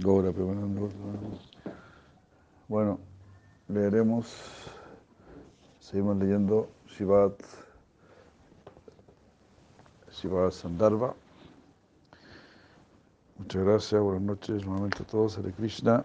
[0.00, 0.32] Gora.
[2.68, 3.00] Bueno,
[3.66, 4.32] leeremos,
[5.80, 7.32] seguimos leyendo Shivat,
[10.12, 11.14] Shivat Sandarbha.
[13.38, 16.04] Muchas gracias, buenas noches nuevamente a todos, Hare Krishna.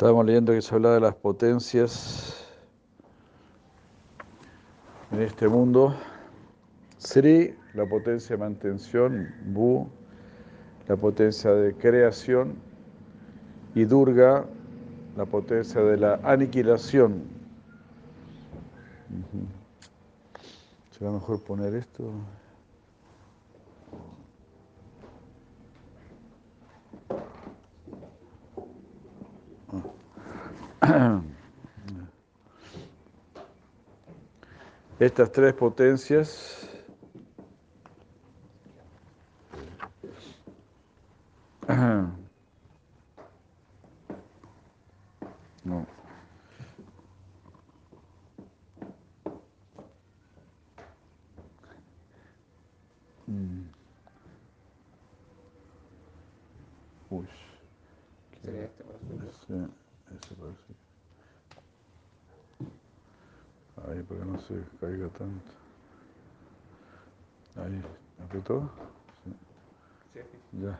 [0.00, 2.46] Estábamos leyendo que se habla de las potencias
[5.10, 5.94] en este mundo.
[6.96, 9.90] Sri, la potencia de mantención, Bu,
[10.88, 12.54] la potencia de creación,
[13.74, 14.46] y Durga,
[15.18, 17.22] la potencia de la aniquilación.
[20.92, 22.10] ¿Será mejor poner esto?
[35.00, 36.60] Estas tres potencias
[45.64, 45.86] no.
[53.26, 53.62] Mm.
[57.10, 57.26] Uy.
[58.42, 59.06] Sería este para su
[59.46, 59.54] Sí,
[60.16, 60.74] ese parece.
[63.88, 65.52] Ahí, para que no se caiga tanto.
[67.56, 67.82] Ahí,
[68.24, 68.70] ¿apretó?
[69.24, 69.30] Sí.
[70.14, 70.20] Sí.
[70.60, 70.78] Ya.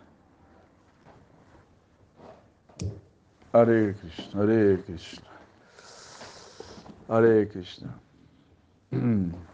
[3.52, 5.28] Hare Krishna, Hare Krishna.
[7.08, 8.00] Hare Krishna.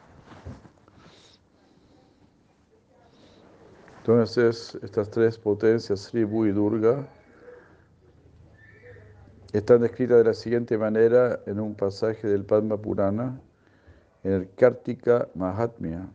[3.98, 7.06] Entonces, estas tres potencias, Sri, Bu y Durga,
[9.52, 13.40] están descritas de la siguiente manera en un pasaje del Padma Purana,
[14.22, 16.08] en el Kartika Mahatmya,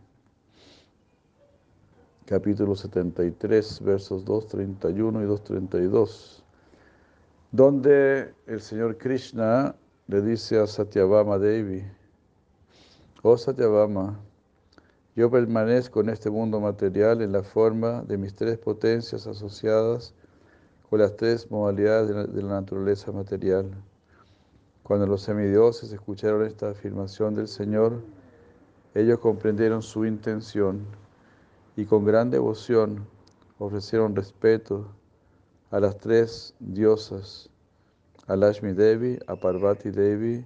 [2.26, 6.44] capítulo 73, versos 231 y 232,
[7.52, 9.76] donde el Señor Krishna
[10.08, 11.84] le dice a Satyabama Devi,
[13.24, 14.18] oh Satyabama,
[15.18, 20.14] yo permanezco en este mundo material en la forma de mis tres potencias asociadas
[20.90, 23.70] con las tres modalidades de la, de la, naturaleza material.
[24.84, 28.02] Cuando los semidioses escucharon esta afirmación del Señor,
[28.96, 30.86] ellos comprendieron su intención
[31.76, 33.06] y con gran devoción
[33.60, 34.88] ofrecieron respeto
[35.72, 37.50] a las tres diosas,
[38.28, 40.46] a Lashmi Devi, a Parvati Devi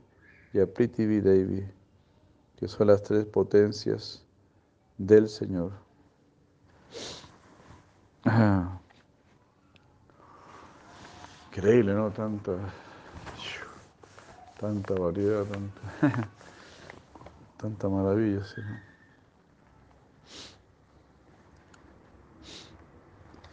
[0.54, 1.68] y a Prithvi Devi,
[2.56, 4.24] que son las tres potencias
[4.98, 5.72] del Señor.
[11.48, 12.12] Increíble, ¿no?
[12.12, 12.54] Tanta,
[14.60, 15.82] tanta variedad, tanta,
[17.58, 18.44] tanta maravilla.
[18.44, 18.62] ¿sí?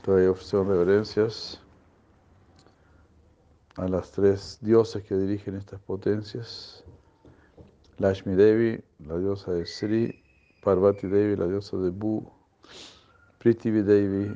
[0.02, 1.61] Todavía ofrecieron reverencias
[3.76, 6.84] a las tres diosas que dirigen estas potencias.
[7.98, 10.22] Lashmi Devi, la diosa de Sri,
[10.62, 12.30] Parvati Devi, la diosa de Bu,
[13.38, 14.34] Prithvi Devi,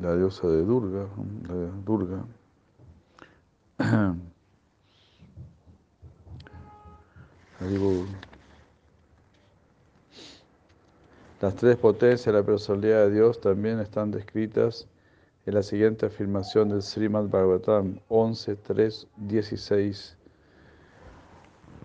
[0.00, 1.06] la diosa de Durga,
[1.48, 2.24] de Durga.
[11.40, 14.88] Las tres potencias de la personalidad de Dios también están descritas
[15.44, 20.16] en la siguiente afirmación del Srimad Bhagavatam 11, 3, 16,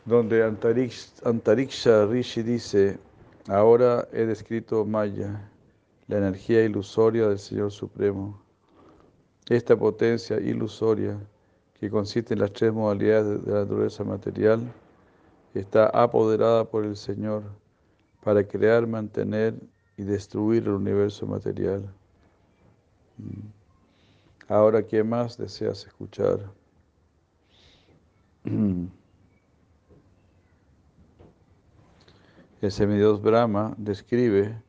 [0.05, 2.99] donde Antariksha Rishi dice,
[3.47, 5.49] ahora he descrito Maya,
[6.07, 8.39] la energía ilusoria del Señor Supremo.
[9.49, 11.17] Esta potencia ilusoria,
[11.79, 14.71] que consiste en las tres modalidades de la naturaleza material,
[15.53, 17.43] está apoderada por el Señor
[18.23, 19.55] para crear, mantener
[19.97, 21.91] y destruir el universo material.
[24.47, 26.39] Ahora, ¿qué más deseas escuchar?
[32.61, 34.61] El semidios Brahma describe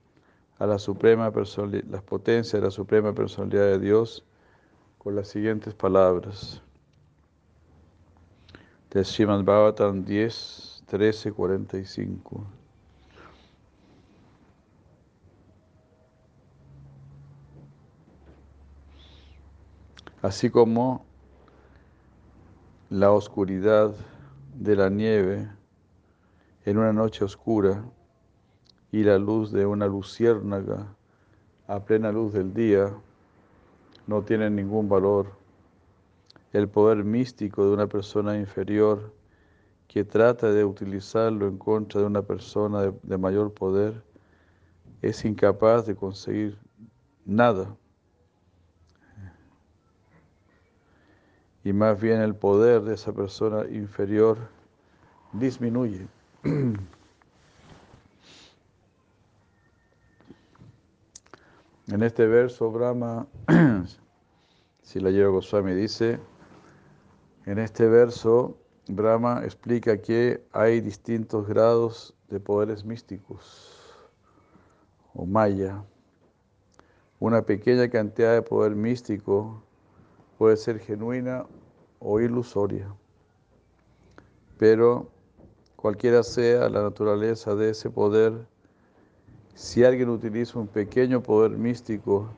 [0.59, 4.25] a la suprema las potencias de la suprema personalidad de Dios
[4.99, 6.61] con las siguientes palabras.
[8.91, 12.58] De Srimad Bhagavatam 10, 13, 45.
[20.21, 21.05] Así como
[22.91, 23.95] la oscuridad
[24.53, 25.49] de la nieve
[26.65, 27.85] en una noche oscura
[28.91, 30.89] y la luz de una luciérnaga
[31.69, 32.93] a plena luz del día
[34.09, 35.39] no tienen ningún valor.
[36.53, 39.15] el poder místico de una persona inferior
[39.87, 44.03] que trata de utilizarlo en contra de una persona de, de mayor poder
[45.01, 46.59] es incapaz de conseguir
[47.25, 47.77] nada.
[51.65, 54.39] Y más bien el poder de esa persona inferior
[55.33, 56.07] disminuye.
[61.91, 63.27] En este verso, Brahma,
[64.83, 66.21] si la llevo Goswami dice,
[67.47, 68.59] en este verso,
[68.89, 73.75] Brahma explica que hay distintos grados de poderes místicos
[75.15, 75.83] o maya.
[77.21, 79.63] Una pequeña cantidad de poder místico
[80.39, 81.45] puede ser genuina
[81.99, 82.95] o ilusoria,
[84.57, 85.09] pero
[85.75, 88.47] cualquiera sea la naturaleza de ese poder,
[89.55, 92.29] si alguien utiliza un pequeño poder místico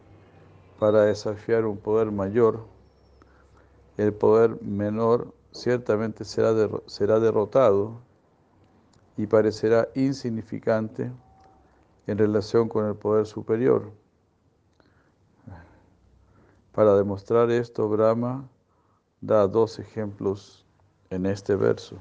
[0.79, 2.65] para desafiar un poder mayor,
[3.99, 6.55] el poder menor ciertamente será,
[6.87, 8.01] será derrotado
[9.19, 11.13] y parecerá insignificante
[12.07, 13.93] en relación con el poder superior.
[16.73, 18.49] Para demostrar esto, Brahma
[19.21, 20.65] da dos ejemplos
[21.11, 21.97] en este verso.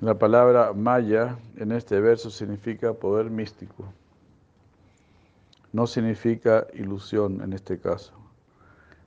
[0.00, 3.86] La palabra maya en este verso significa poder místico.
[5.74, 8.12] No significa ilusión en este caso.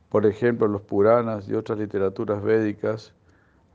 [0.09, 3.13] Por ejemplo, los Puranas y otras literaturas védicas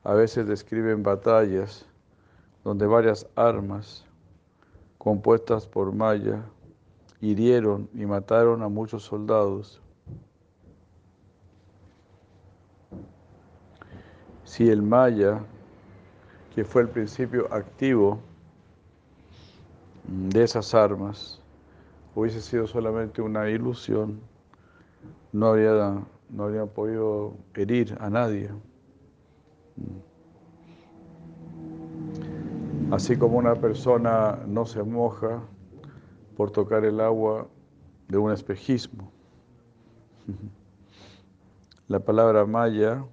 [0.05, 1.87] a veces describen batallas
[2.65, 4.05] donde varias armas
[4.99, 6.45] compuestas por maya
[7.23, 9.81] hirieron y mataron a muchos soldados.
[14.45, 15.41] Si el maya
[16.55, 18.21] que fue el principio activo
[20.05, 21.42] de esas armas,
[22.15, 24.21] hubiese sido solamente una ilusión,
[25.33, 28.51] no habría, no habría podido herir a nadie.
[32.91, 35.41] Así como una persona no se moja
[36.37, 37.49] por tocar el agua
[38.09, 39.11] de un espejismo.
[41.89, 43.05] La palabra maya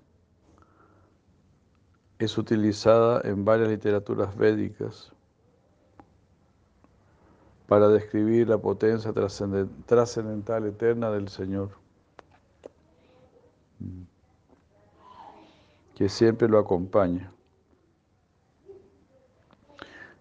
[2.17, 5.13] es utilizada en varias literaturas védicas
[7.69, 9.13] para describir la potencia
[9.85, 11.69] trascendental eterna del Señor,
[15.93, 17.31] que siempre lo acompaña.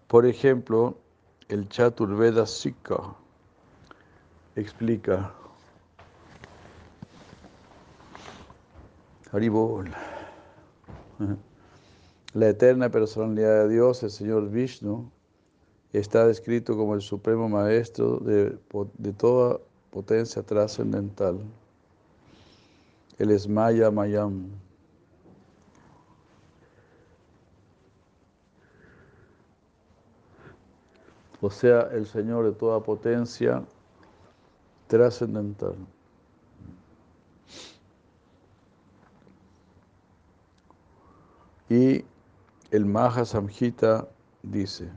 [0.05, 0.99] Por ejemplo,
[1.47, 3.15] el Chaturveda Sikha
[4.55, 5.33] explica
[9.31, 9.91] Haribol.
[12.35, 15.11] La eterna personalidad de Dios, el Señor Vishnu,
[15.93, 18.57] está descrito como el supremo maestro de,
[19.17, 19.59] toda
[19.89, 21.39] potencia trascendental.
[23.17, 24.49] Él es Maya Mayam.
[31.41, 33.63] O sea, el Señor de toda potencia
[34.87, 35.75] trascendental.
[41.69, 42.03] Y
[42.71, 44.07] el Maha Samhita
[44.41, 44.89] dice,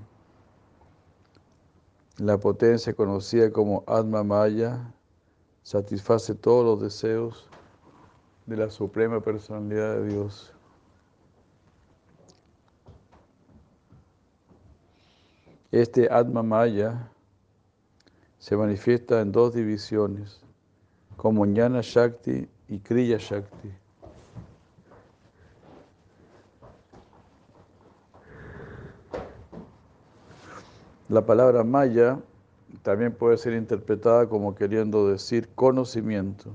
[2.22, 4.94] la potencia conocida como Atma Maya
[5.64, 7.48] satisface todos los deseos
[8.46, 10.52] de la suprema personalidad de Dios.
[15.72, 17.10] Este Atma Maya
[18.38, 20.42] se manifiesta en dos divisiones,
[21.16, 23.81] como Jnana Shakti y Kriya Shakti.
[31.12, 32.18] La palabra maya
[32.82, 36.54] también puede ser interpretada como queriendo decir conocimiento,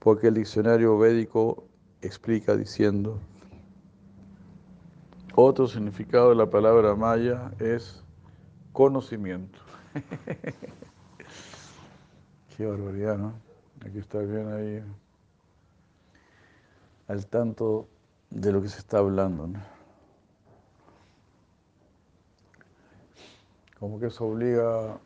[0.00, 1.62] porque el diccionario védico
[2.02, 3.20] explica diciendo,
[5.36, 8.02] otro significado de la palabra maya es
[8.72, 9.60] conocimiento.
[12.56, 13.34] Qué barbaridad, ¿no?
[13.86, 14.82] Aquí está bien ahí
[17.06, 17.86] al tanto
[18.30, 19.77] de lo que se está hablando, ¿no?
[23.80, 24.98] Como que eso obliga,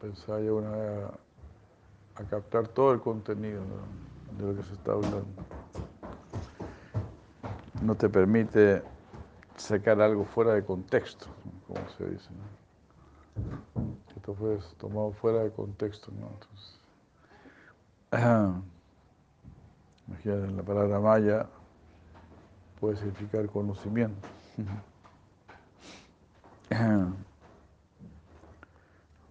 [0.00, 1.04] pensar yo una vez,
[2.16, 3.62] a, captar todo el contenido
[4.38, 5.24] de lo que se está hablando.
[7.82, 8.82] No te permite
[9.56, 11.26] sacar algo fuera de contexto,
[11.66, 12.28] como se dice.
[14.16, 16.10] Esto fue tomado fuera de contexto.
[16.12, 16.30] ¿no?
[20.08, 21.46] Imagínate, la palabra maya
[22.80, 24.28] puede significar conocimiento.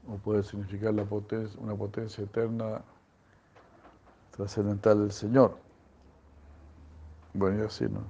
[0.07, 2.81] O puede significar la potencia, una potencia eterna
[4.31, 5.57] trascendental del Señor.
[7.33, 8.01] Bueno, y así, ¿no?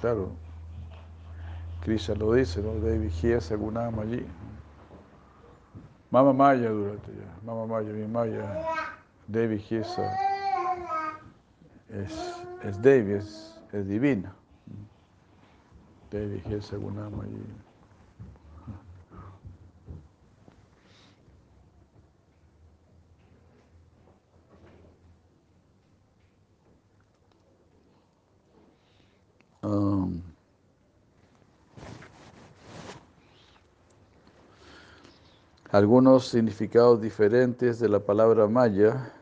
[0.00, 0.30] Claro.
[1.82, 2.74] Krishna lo dice, ¿no?
[2.80, 4.26] Devi Giesa Gunama allí.
[6.10, 7.44] Mama Maya durante ya.
[7.44, 8.64] Mama Maya, mi Maya.
[9.28, 10.10] Devi Giesa.
[11.90, 14.34] Es, es Devi, es, es divina.
[16.10, 17.63] Devi Giesa Gunama allí.
[35.74, 39.12] Algunos significados diferentes de la palabra maya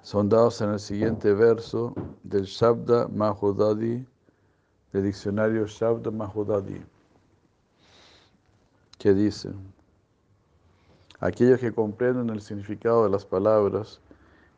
[0.00, 1.92] son dados en el siguiente verso
[2.22, 4.06] del Shabda Mahudadi,
[4.90, 6.80] del diccionario Shabda Mahudadi,
[8.96, 9.50] que dice,
[11.20, 14.00] aquellos que comprenden el significado de las palabras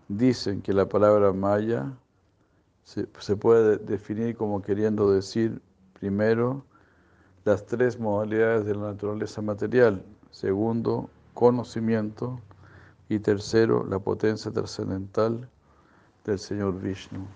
[0.07, 1.93] dicen que la palabra maya
[2.85, 5.61] se, puede definir como queriendo decir,
[5.99, 6.65] primero,
[7.45, 12.41] las tres modalidades de la naturaleza material, segundo, conocimiento,
[13.11, 15.49] y tercero, la potencia trascendental
[16.25, 17.27] del Señor Vishnu.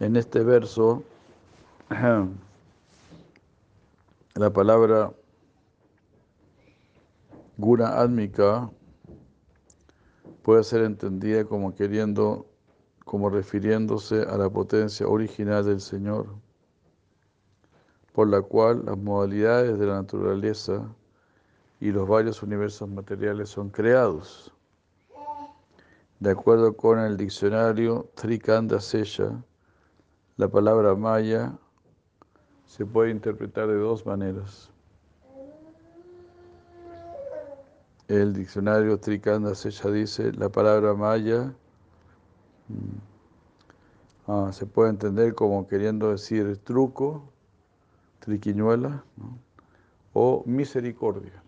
[0.00, 1.04] En este verso,
[4.34, 5.14] la palabra
[7.56, 8.68] guna átmica
[10.42, 12.44] puede ser entendida como queriendo
[13.04, 16.26] como refiriéndose a la potencia original del Señor,
[18.12, 20.82] por la cual las modalidades de la naturaleza
[21.78, 24.52] y los varios universos materiales son creados.
[26.18, 29.30] De acuerdo con el diccionario Trikanda Sesha,
[30.36, 31.56] la palabra maya
[32.66, 34.70] se puede interpretar de dos maneras.
[38.08, 41.54] El diccionario Trikanda Sesha dice, la palabra maya
[44.26, 47.30] Ah, se puede entender como queriendo decir truco,
[48.20, 49.04] triquiñuela
[50.14, 51.42] o misericordia.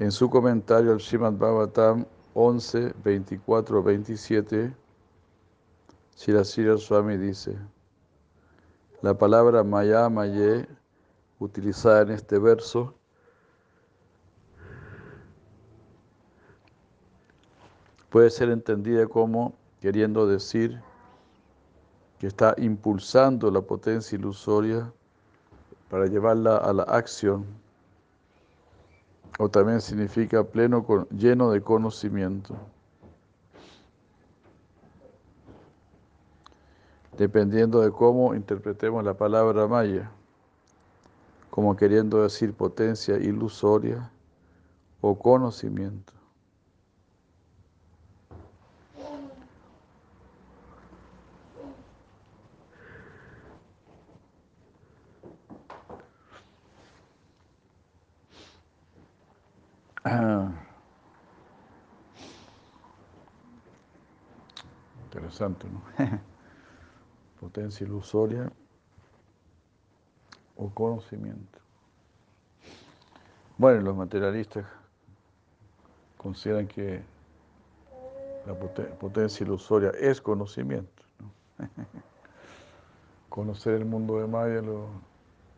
[0.00, 4.74] En su comentario al Srimad Bhagavatam 11, 24, 27,
[6.18, 7.56] Shirasira Swami dice,
[9.02, 10.66] la palabra maya maye
[11.38, 12.92] utilizada en este verso
[18.10, 20.82] puede ser entendida como queriendo decir
[22.18, 24.92] que está impulsando la potencia ilusoria
[25.88, 27.46] para llevarla a la acción,
[29.38, 32.56] o también significa pleno, lleno de conocimiento.
[37.18, 40.08] Dependiendo de cómo interpretemos la palabra maya,
[41.50, 44.08] como queriendo decir potencia ilusoria
[45.00, 46.12] o conocimiento.
[65.10, 65.82] Interesante, ¿no?
[67.48, 68.52] Potencia ilusoria
[70.54, 71.58] o conocimiento.
[73.56, 74.66] Bueno, los materialistas
[76.18, 77.00] consideran que
[78.46, 81.02] la potencia ilusoria es conocimiento.
[83.30, 84.90] Conocer el mundo de Maya lo,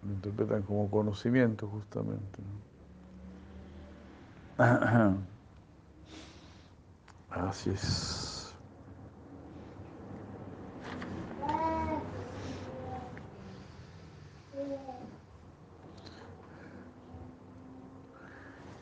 [0.05, 2.41] interpretan como conocimiento justamente.
[7.31, 8.30] Así es.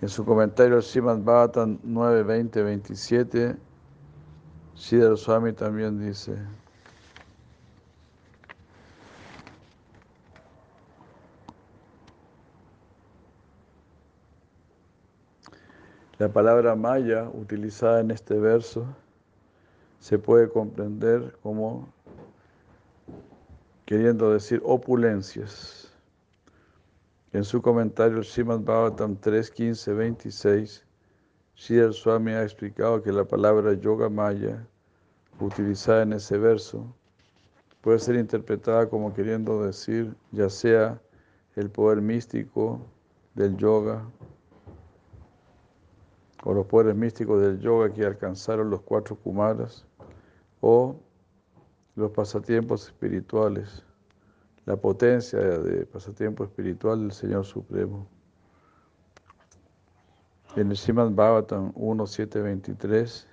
[0.00, 3.56] En su comentario Srimad Bhattan 9, 20, 27,
[4.76, 6.38] Siddhar Swami también dice,
[16.18, 18.84] La palabra maya utilizada en este verso
[20.00, 21.88] se puede comprender como
[23.86, 25.77] queriendo decir opulencias.
[27.32, 30.86] En su comentario, Srimad Bhagavatam 3, 15, 26,
[31.92, 34.66] Swami ha explicado que la palabra yoga maya
[35.38, 36.86] utilizada en ese verso
[37.82, 41.00] puede ser interpretada como queriendo decir ya sea
[41.56, 42.80] el poder místico
[43.34, 44.08] del yoga
[46.44, 49.84] o los poderes místicos del yoga que alcanzaron los cuatro kumaras
[50.60, 50.96] o
[51.94, 53.84] los pasatiempos espirituales,
[54.68, 58.06] la potencia de pasatiempo espiritual del Señor Supremo.
[60.56, 63.24] En el Srimad Bhagavatam 1.7.23,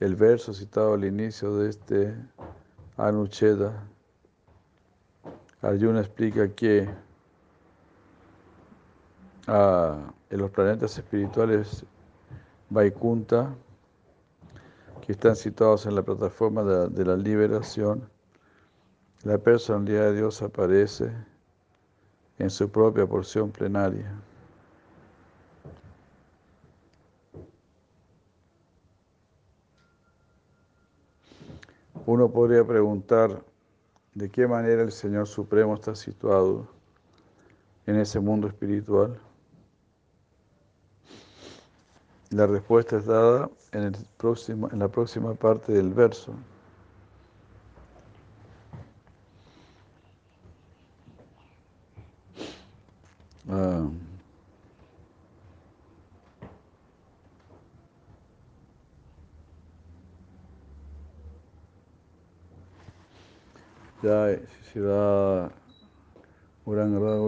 [0.00, 2.14] el verso citado al inicio de este
[2.98, 3.88] Anucheda,
[5.62, 6.86] Arjuna explica que
[9.46, 11.86] ah, en los planetas espirituales
[12.68, 13.54] Vaikunta,
[15.00, 18.06] que están situados en la plataforma de, la liberación,
[19.26, 21.10] la personalidad de Dios aparece
[22.38, 24.14] en su propia porción plenaria.
[32.06, 33.42] Uno podría preguntar
[34.14, 36.68] de qué manera el Señor Supremo está situado
[37.86, 39.18] en ese mundo espiritual.
[42.30, 43.96] La respuesta es dada en, el
[44.70, 46.32] en la próxima parte del verso.
[53.48, 53.88] Ah.
[64.02, 64.38] Ya,
[64.72, 65.50] si da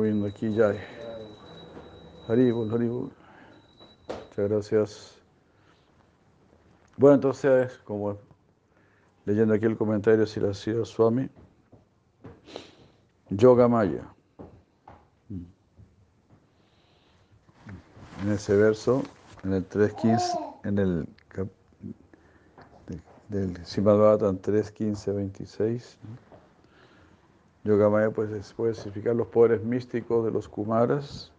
[0.00, 0.74] viendo aquí, ya.
[2.28, 3.10] Haribol, Haribol.
[4.08, 5.18] Muchas gracias.
[6.96, 8.18] Bueno, entonces, como
[9.24, 11.28] leyendo aquí el comentario si la sido Swami,
[13.30, 14.17] Yoga Maya.
[18.22, 19.02] En ese verso,
[19.44, 21.08] en el 3.15, en el
[23.28, 25.98] del Simadvatan 3.15 26,
[27.64, 31.30] Yoga Maya pues, puede significar los poderes místicos de los Kumaras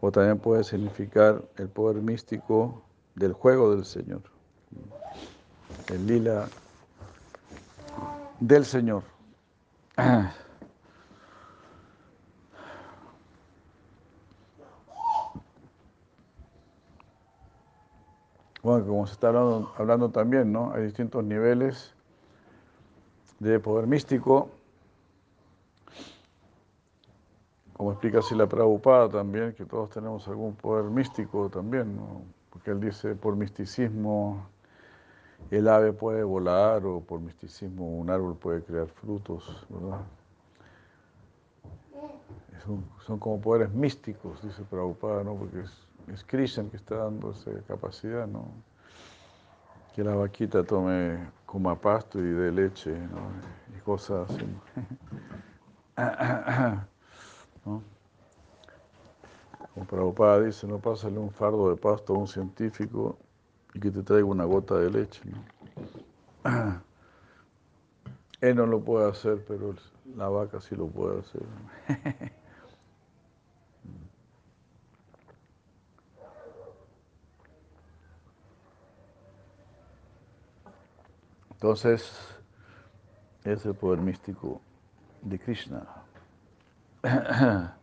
[0.00, 2.82] o también puede significar el poder místico
[3.14, 4.22] del juego del Señor,
[5.88, 6.48] el lila
[8.40, 9.04] del Señor.
[18.62, 20.72] Bueno, como se está hablando, hablando también, ¿no?
[20.72, 21.94] Hay distintos niveles
[23.40, 24.50] de poder místico
[27.82, 31.98] como explica así la Prabhupada también, que todos tenemos algún poder místico también,
[32.50, 34.46] porque él dice, por misticismo
[35.50, 40.00] el ave puede volar o por misticismo un árbol puede crear frutos, ¿verdad?
[43.04, 45.34] Son, como poderes místicos, dice Prabhupada, ¿no?
[45.34, 45.72] porque es,
[46.08, 48.48] es Krishna que está dando esa capacidad, ¿no?
[49.94, 52.96] que la vaquita tome, coma pasto y dé leche
[53.76, 54.46] y cosas así.
[57.66, 57.82] ¿no?
[59.74, 63.18] Como Prabhupada dice, no pásale un fardo de pasto a un científico
[63.74, 65.22] y que te traiga una gota de leche.
[68.40, 69.74] Él no lo puede hacer, pero
[70.16, 71.42] la vaca sí lo puede hacer.
[81.62, 82.12] Entonces,
[83.44, 84.60] es el poder místico
[85.20, 85.86] de Krishna.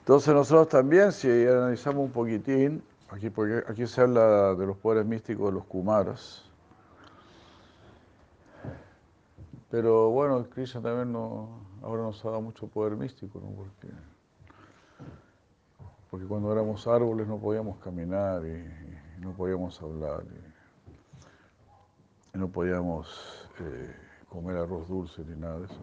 [0.00, 5.06] Entonces nosotros también, si analizamos un poquitín, aquí, porque aquí se habla de los poderes
[5.06, 6.42] místicos de los Kumaras,
[9.70, 13.50] pero bueno, Krishna también no, ahora nos ha dado mucho poder místico, ¿no?
[13.50, 13.86] porque,
[16.12, 18.70] porque cuando éramos árboles no podíamos caminar y,
[19.18, 20.24] no podíamos hablar
[22.34, 23.96] no podíamos eh,
[24.28, 25.80] comer arroz dulce ni nada de eso.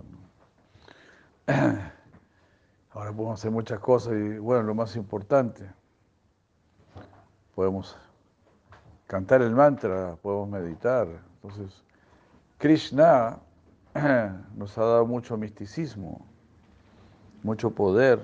[2.92, 5.68] Ahora podemos hacer muchas cosas y bueno, lo más importante,
[7.56, 7.98] podemos
[9.08, 11.08] cantar el mantra, podemos meditar.
[11.42, 11.84] Entonces,
[12.60, 13.40] Krishna
[14.56, 16.24] nos ha dado mucho misticismo,
[17.42, 18.20] mucho poder.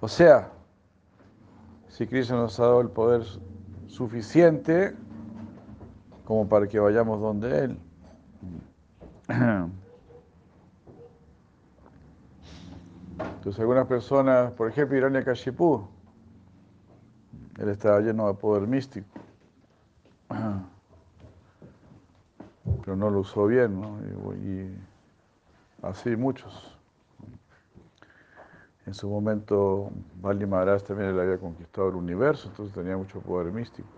[0.00, 0.51] O sea,
[1.92, 3.22] si Krishna nos ha dado el poder
[3.86, 4.96] suficiente,
[6.24, 7.78] como para que vayamos donde Él.
[13.36, 15.86] Entonces algunas personas, por ejemplo, Irania Kashipu,
[17.58, 19.06] él estaba lleno de poder místico,
[22.80, 23.98] pero no lo usó bien, ¿no?
[24.36, 24.74] Y,
[25.82, 26.78] así muchos.
[28.86, 29.90] En su momento,
[30.20, 33.88] Bali Maharaj también le había conquistado el universo, entonces tenía mucho poder místico.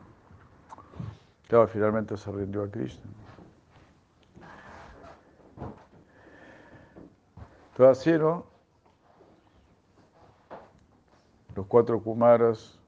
[1.48, 3.04] Claro, finalmente se rindió a Krishna.
[7.76, 8.44] Todo así, ¿no?
[11.56, 12.78] Los cuatro Kumaras,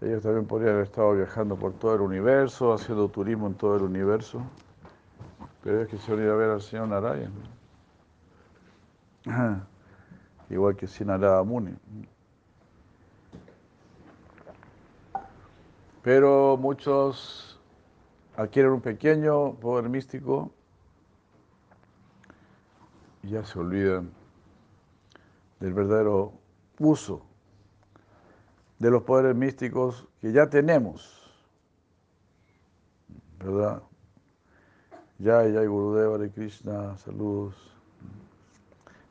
[0.00, 3.82] ellos también podrían haber estado viajando por todo el universo, haciendo turismo en todo el
[3.82, 4.42] universo,
[5.62, 7.32] pero que se ir a ver al señor Narayan.
[10.50, 11.74] Igual que Sinarada Muni.
[16.02, 17.60] Pero muchos
[18.36, 20.50] adquieren un pequeño poder místico
[23.22, 24.10] y ya se olvidan
[25.60, 26.32] del verdadero
[26.78, 27.22] uso
[28.80, 31.32] de los poderes místicos que ya tenemos,
[33.38, 33.82] ¿verdad?
[35.18, 37.71] Ya, ya, Gurudeva de Krishna, saludos.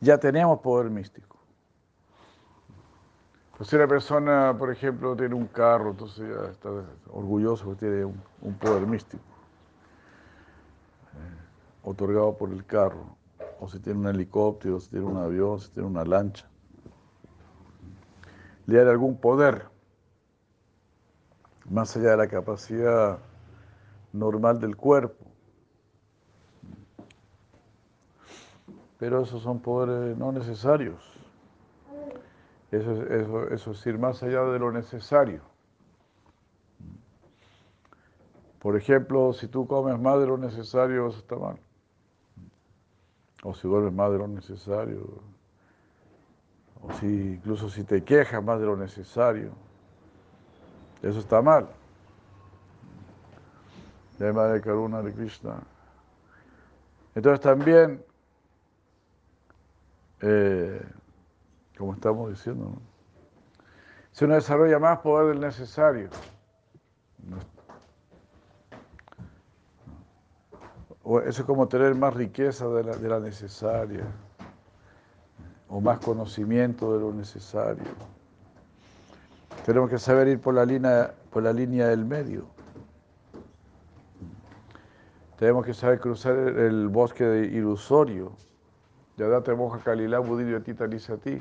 [0.01, 1.37] Ya tenemos poder místico.
[3.55, 6.69] Pues si una persona, por ejemplo, tiene un carro, entonces ya está
[7.11, 9.21] orgulloso porque tiene un, poder místico,
[11.13, 11.43] eh,
[11.83, 13.15] otorgado por el carro,
[13.59, 16.49] o si tiene un helicóptero, si tiene un avión, si tiene una lancha.
[18.65, 19.67] Le da algún poder,
[21.69, 23.19] más allá de la capacidad
[24.11, 25.30] normal del cuerpo.
[29.01, 31.01] Pero esos son poderes no necesarios.
[32.69, 35.41] Eso, eso, eso es ir más allá de lo necesario.
[38.59, 41.57] Por ejemplo, si tú comes más de lo necesario, eso está mal.
[43.41, 45.19] O si duermes más de lo necesario.
[46.83, 49.49] O si incluso si te quejas más de lo necesario.
[51.01, 51.67] Eso está mal.
[54.19, 55.55] De Madre Karuna de Krishna.
[57.15, 58.05] Entonces también
[60.21, 60.81] eh,
[61.77, 62.73] como estamos diciendo.
[64.11, 66.09] Si uno desarrolla más poder del necesario,
[71.03, 74.05] eso es como tener más riqueza de la, de la necesaria,
[75.69, 77.85] o más conocimiento de lo necesario.
[79.65, 82.45] Tenemos que saber ir por la línea, por la línea del medio.
[85.37, 88.33] Tenemos que saber cruzar el, bosque ilusorio.
[89.21, 91.39] Yadate moja kalila budirio tita ti.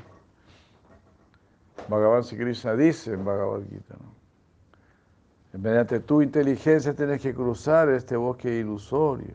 [1.88, 3.96] Bhagavan Sri Krishna dice en Bhagavad Gita,
[5.54, 9.34] Mediante tu inteligencia tienes que cruzar este bosque ilusorio,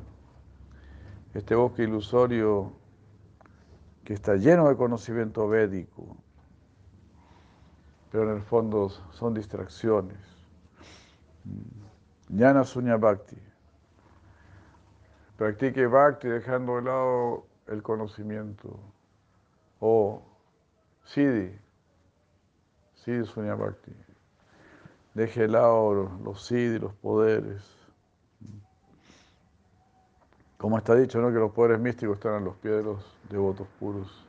[1.34, 2.72] este bosque ilusorio
[4.04, 6.16] que está lleno de conocimiento védico,
[8.12, 10.20] pero en el fondo son distracciones.
[12.30, 13.42] Jnana Sunya Bhakti.
[15.36, 18.80] Practique Bhakti dejando de lado el conocimiento.
[19.80, 20.22] O
[21.04, 21.60] Siddhi,
[23.06, 23.92] Sí, Sunya Bhakti.
[25.14, 27.62] Deje de lado los siddhi, los poderes.
[30.58, 31.32] Como está dicho, ¿no?
[31.32, 34.26] que los poderes místicos están a los pies de los devotos puros,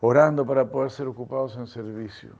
[0.00, 2.30] orando para poder ser ocupados en servicio.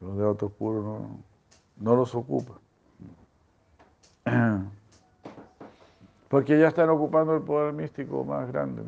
[0.00, 1.20] Los devotos puros no,
[1.76, 2.58] no los ocupan.
[6.30, 8.84] Porque ya están ocupando el poder místico más grande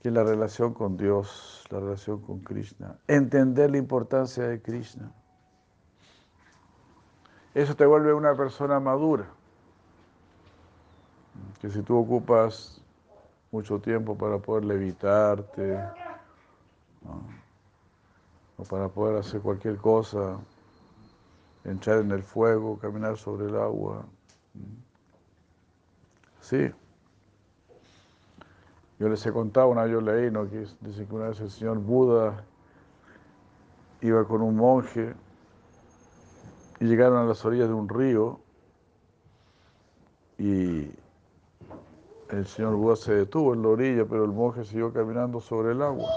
[0.00, 5.10] que la relación con Dios, la relación con Krishna, entender la importancia de Krishna.
[7.52, 9.26] Eso te vuelve una persona madura.
[11.60, 12.80] Que si tú ocupas
[13.50, 15.80] mucho tiempo para poder levitarte,
[18.56, 20.38] o para poder hacer cualquier cosa,
[21.64, 24.04] entrar en el fuego, caminar sobre el agua,
[26.48, 26.70] sí.
[28.98, 30.48] Yo les he contado, una vez yo leí, ¿no?
[30.48, 32.42] que dice que una vez el señor Buda
[34.00, 35.14] iba con un monje
[36.80, 38.40] y llegaron a las orillas de un río
[40.38, 40.90] y
[42.30, 45.82] el señor Buda se detuvo en la orilla, pero el monje siguió caminando sobre el
[45.82, 46.08] agua.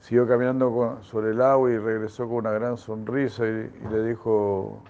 [0.00, 4.82] Siguió caminando sobre el agua y regresó con una gran sonrisa y, y le dijo,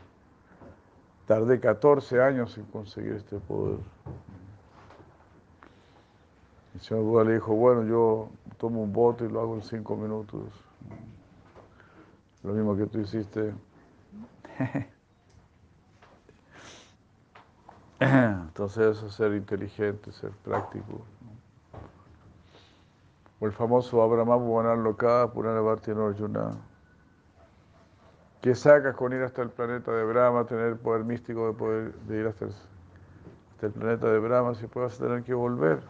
[1.29, 3.79] tardé 14 años en conseguir este poder.
[6.75, 9.95] El señor Buda le dijo, bueno, yo tomo un bote y lo hago en cinco
[9.95, 10.45] minutos.
[12.43, 13.53] Lo mismo que tú hiciste.
[18.01, 21.03] Entonces eso es ser inteligente, ser práctico.
[23.39, 26.57] O el famoso Abraham Loka Purana en Arjuna.
[28.41, 31.95] ¿Qué sacas con ir hasta el planeta de Brahma, tener el poder místico de poder
[31.95, 35.81] de ir hasta hasta el planeta de Brahma si puedas tener que volver.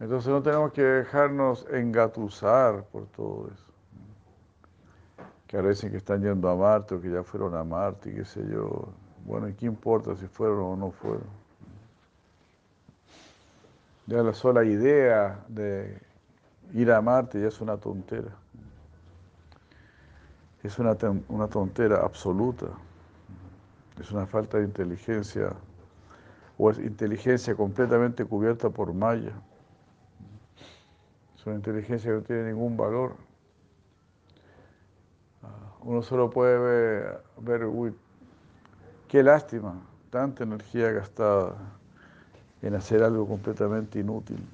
[0.00, 3.64] Entonces no tenemos que dejarnos engatusar por todo eso.
[5.46, 8.14] Que ahora dicen que están yendo a Marte o que ya fueron a Marte y
[8.14, 8.88] qué sé yo.
[9.24, 11.28] Bueno, ¿y qué importa si fueron o no fueron?
[14.06, 16.00] Ya la sola idea de
[16.74, 18.32] ir a Marte ya es una tontera.
[20.68, 20.94] Es una,
[21.28, 22.66] una tontera absoluta.
[23.98, 25.54] Es una falta de inteligencia
[26.58, 29.32] o es inteligencia completamente cubierta por malla.
[31.38, 33.14] Es una inteligencia que no tiene ningún valor.
[35.80, 37.94] Uno solo puede ver, ver uy,
[39.08, 41.56] qué lástima, tanta energía gastada
[42.60, 44.44] en hacer algo completamente inútil,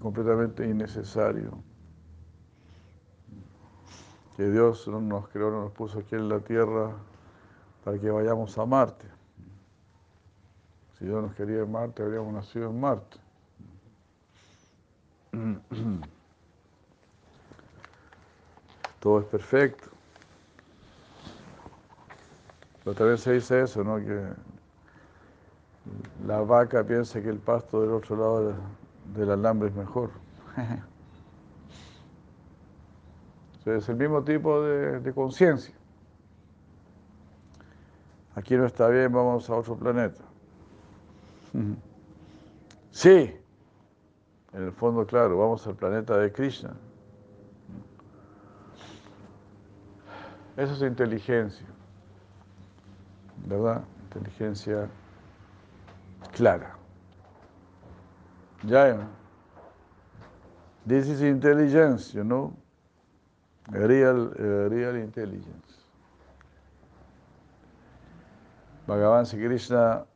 [0.00, 1.67] completamente innecesario.
[4.38, 6.92] Que Dios no nos creó, no nos puso aquí en la tierra
[7.84, 9.04] para que vayamos a Marte.
[10.96, 13.16] Si Dios nos quería en Marte, habríamos nacido en Marte.
[19.00, 19.88] Todo es perfecto.
[22.84, 23.96] Pero también se dice eso, ¿no?
[23.96, 24.24] Que
[26.24, 28.54] la vaca piensa que el pasto del otro lado
[29.16, 30.10] del alambre es mejor.
[33.76, 35.74] es el mismo tipo de, de conciencia.
[38.34, 40.22] Aquí no está bien, vamos a otro planeta.
[42.90, 43.32] Sí,
[44.52, 46.74] en el fondo, claro, vamos al planeta de Krishna.
[50.56, 51.66] Eso es inteligencia,
[53.46, 53.84] ¿verdad?
[54.02, 54.88] Inteligencia
[56.32, 56.76] clara.
[58.64, 59.08] Ya,
[60.84, 62.52] this is intelligence, you know,
[63.70, 64.30] real,
[64.70, 65.78] real intelligence.
[68.86, 70.06] Bhagavan Sri Krishna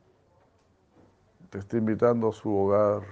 [1.50, 3.02] te está invitando a su hogar.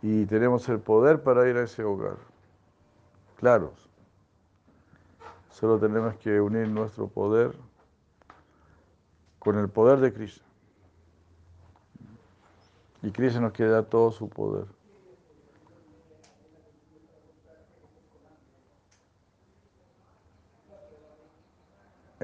[0.00, 2.16] Y tenemos el poder para ir a ese hogar.
[3.36, 3.72] Claro.
[5.50, 7.54] Solo tenemos que unir nuestro poder
[9.38, 10.44] con el poder de Krishna.
[13.02, 14.66] Y Krishna nos quiere dar todo su poder.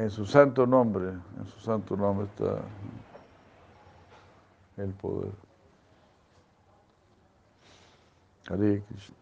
[0.00, 2.62] En su santo nombre, en su santo nombre está
[4.78, 5.30] el poder.
[8.48, 9.14] Hare Krishna.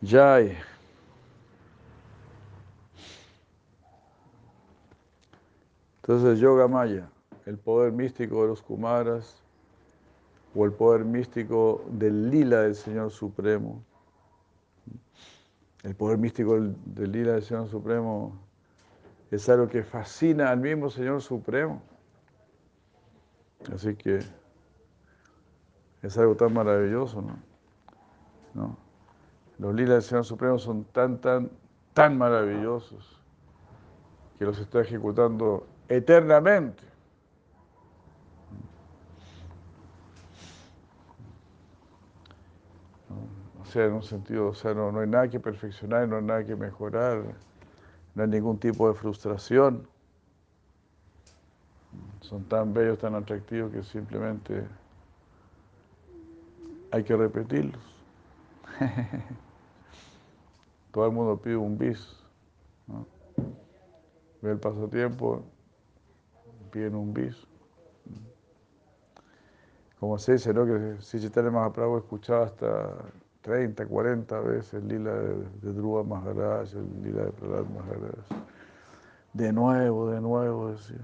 [0.00, 0.56] Jai.
[5.96, 7.10] Entonces, Yoga Maya,
[7.46, 9.41] el poder místico de los Kumaras
[10.54, 13.82] o el poder místico del lila del Señor Supremo.
[15.82, 18.38] El poder místico del, lila del Señor Supremo
[19.30, 21.82] es algo que fascina al mismo Señor Supremo.
[23.72, 24.20] Así que
[26.02, 27.22] es algo tan maravilloso,
[28.54, 28.76] ¿no?
[29.58, 31.50] Los lilas del Señor Supremo son tan, tan,
[31.94, 33.18] tan maravillosos
[34.38, 36.91] que los está ejecutando eternamente.
[43.72, 46.44] Sea, en un sentido, o sea, no, no hay nada que perfeccionar, no hay nada
[46.44, 47.22] que mejorar,
[48.14, 49.88] no hay ningún tipo de frustración.
[52.20, 54.66] Son tan bellos, tan atractivos que simplemente
[56.90, 57.80] hay que repetirlos.
[60.92, 62.14] Todo el mundo pide un bis.
[64.42, 65.42] Ve el pasatiempo,
[66.70, 67.36] piden un bis.
[69.98, 70.66] Como se dice, ¿no?
[70.66, 72.90] Que si Chaitanya Mahaprabhu escuchaba hasta
[73.42, 78.24] 30, 40 veces el lila de, de Dhruva Maharaj, el lila de Prahlad Maharaj.
[79.32, 81.00] De nuevo, de nuevo, decía.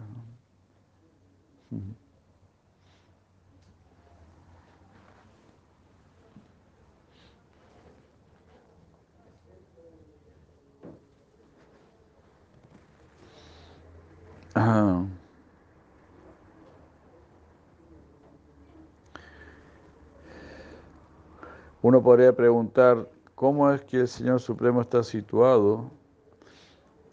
[21.88, 25.90] Uno podría preguntar, ¿cómo es que el Señor Supremo está situado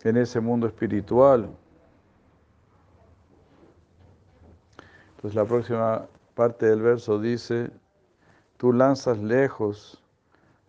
[0.04, 1.50] en ese mundo espiritual?
[5.16, 7.72] Entonces la próxima parte del verso dice,
[8.58, 10.04] tú lanzas lejos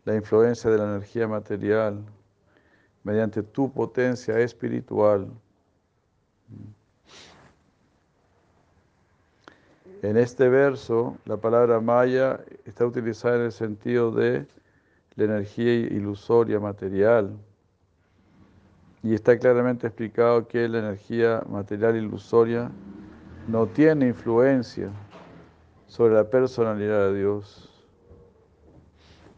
[0.04, 1.98] la influencia de la energía material
[3.02, 5.28] mediante tu potencia espiritual
[10.06, 14.46] En este verso, la palabra maya está utilizada en el sentido de
[15.16, 17.36] la energía ilusoria material.
[19.02, 22.70] Y está claramente explicado que la energía material ilusoria
[23.48, 24.90] no tiene influencia
[25.88, 27.68] sobre la personalidad de Dios.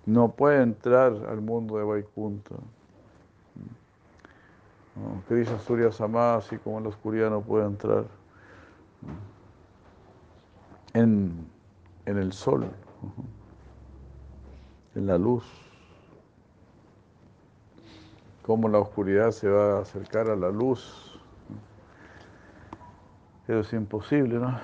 [0.05, 2.57] No puede entrar al mundo de Vaikunta.
[5.29, 8.05] Krishna Surya Sama, así como en la oscuridad no puede entrar
[10.95, 11.49] en,
[12.07, 12.71] en el sol,
[14.95, 15.45] en la luz.
[18.43, 21.21] Cómo la oscuridad se va a acercar a la luz.
[23.47, 24.59] Pero es imposible, ¿no?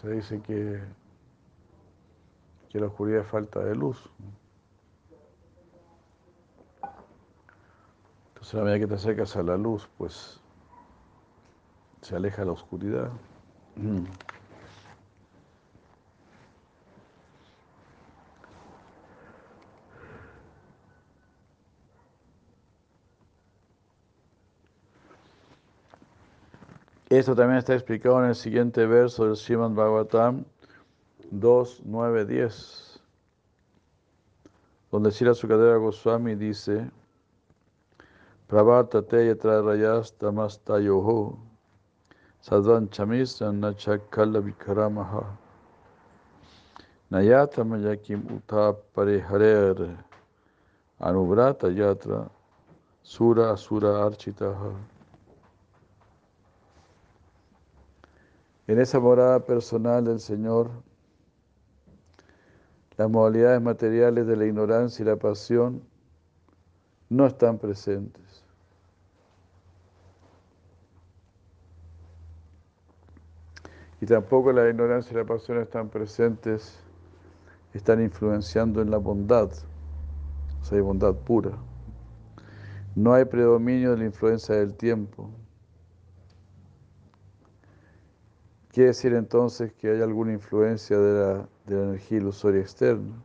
[0.00, 0.80] Se dice que,
[2.68, 4.10] que la oscuridad es falta de luz.
[8.28, 10.40] Entonces, a medida que te acercas a la luz, pues
[12.02, 13.10] se aleja la oscuridad.
[27.10, 30.44] Esto también está explicado en el siguiente verso del Srimad Bhagavatam
[31.30, 33.00] 2, 9, 10,
[34.90, 36.90] donde Sira Sukadeva Goswami dice,
[38.46, 41.38] Prabhatate yatra rayas tamastayoho
[42.42, 45.34] sadvan chamisran nachakala vikaramaha.
[47.10, 48.76] Nayata mayakim uta
[51.00, 52.28] anubrata yatra
[53.02, 54.97] sura asura architaha
[58.68, 60.70] En esa morada personal del Señor,
[62.98, 65.82] las modalidades materiales de la ignorancia y la pasión
[67.08, 68.44] no están presentes.
[74.02, 76.78] Y tampoco la ignorancia y la pasión están presentes,
[77.72, 79.50] están influenciando en la bondad,
[80.60, 81.52] o sea, hay bondad pura.
[82.94, 85.30] No hay predominio de la influencia del tiempo.
[88.78, 93.20] Quiere decir entonces que hay alguna influencia de la, de la energía ilusoria externa.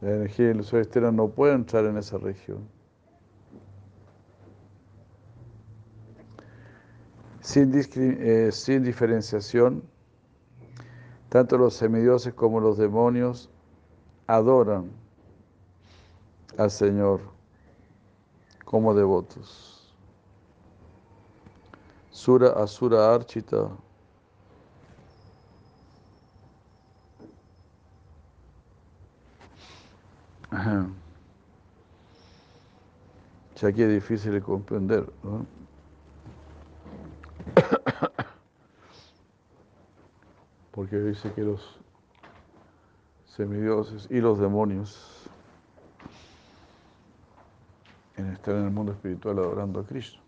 [0.00, 2.66] La energía ilusoria externa no puede entrar en esa región.
[7.42, 9.84] Sin, eh, sin diferenciación,
[11.28, 13.50] tanto los semidioses como los demonios
[14.26, 14.90] adoran
[16.58, 17.20] al Señor
[18.64, 19.73] como devotos.
[22.14, 23.70] Sura Asura Archita.
[33.56, 35.44] Ya que es difícil de comprender, ¿no?
[40.70, 41.80] Porque dice que los
[43.26, 45.28] semidioses y los demonios
[48.16, 50.22] están en el mundo espiritual adorando a Krishna.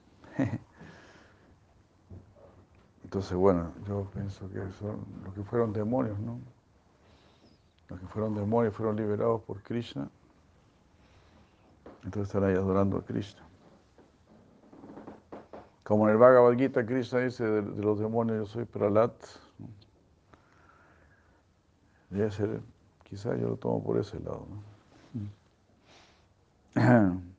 [3.07, 6.41] Entonces, bueno, yo pienso que son los que fueron demonios, ¿no?
[7.89, 10.11] Los que fueron demonios fueron liberados por Krishna.
[12.03, 13.43] Entonces están ahí adorando a Krishna.
[15.85, 19.15] Como en el Bhagavad Gita, Krishna dice de, los demonios, yo soy Pralat.
[22.11, 22.61] Debe ser,
[23.05, 24.49] quizás yo lo tomo por ese lado.
[26.75, 27.23] ¿no?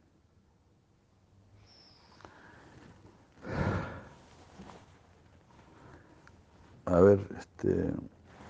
[6.88, 7.94] A ver, este,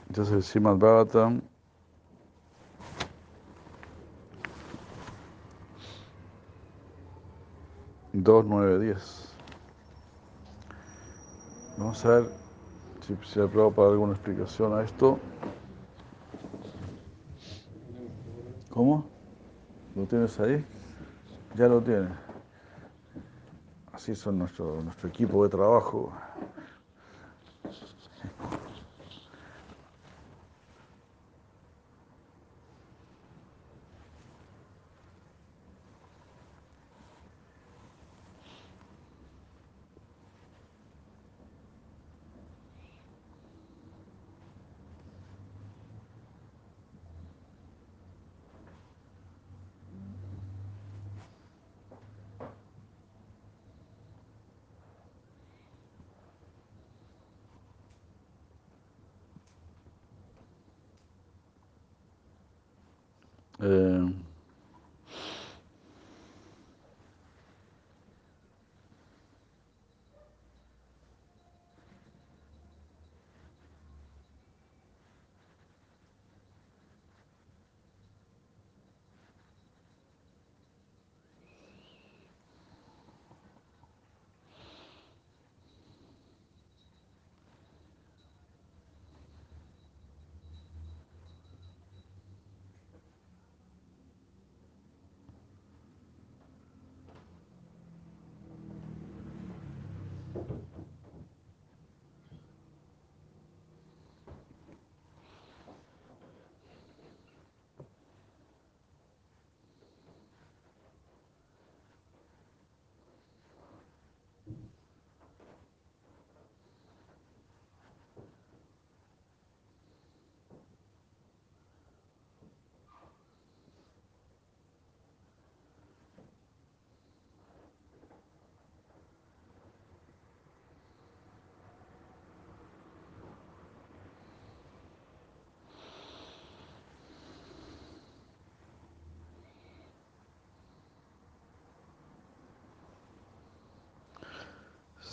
[0.07, 1.41] entonces el Srimad Bhagavatam.
[8.13, 9.33] Dos, nueve, diez.
[11.77, 12.29] Vamos a ver
[13.01, 15.17] si se ha probado para alguna explicación a esto.
[18.69, 19.03] ¿Cómo?
[19.95, 20.63] ¿Lo tienes ahí?
[21.55, 22.11] Ya lo tienes.
[23.93, 26.13] Así son nuestro, nuestro equipo de trabajo.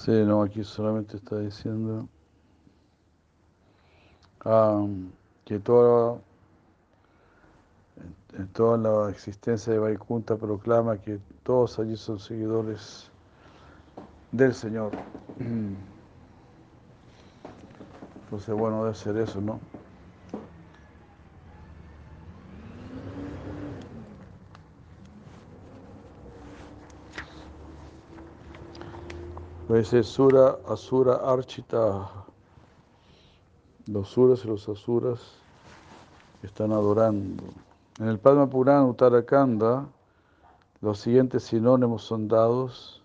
[0.05, 2.07] Sí, no, aquí solamente está diciendo
[4.45, 4.85] ah,
[5.47, 6.21] que toda,
[8.35, 13.11] en toda la existencia de Vaikunta proclama que todos allí son seguidores
[14.31, 14.93] del Señor.
[18.25, 19.59] Entonces, bueno, debe ser eso, ¿no?
[29.75, 32.09] Dice Sura, Asura, Archita.
[33.87, 35.21] Los suras y los asuras
[36.45, 37.43] están adorando.
[37.99, 39.89] En el Padma Purana Uttarakanda,
[40.81, 43.03] los siguientes sinónimos son dados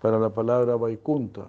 [0.00, 1.46] para la palabra Vaikunta.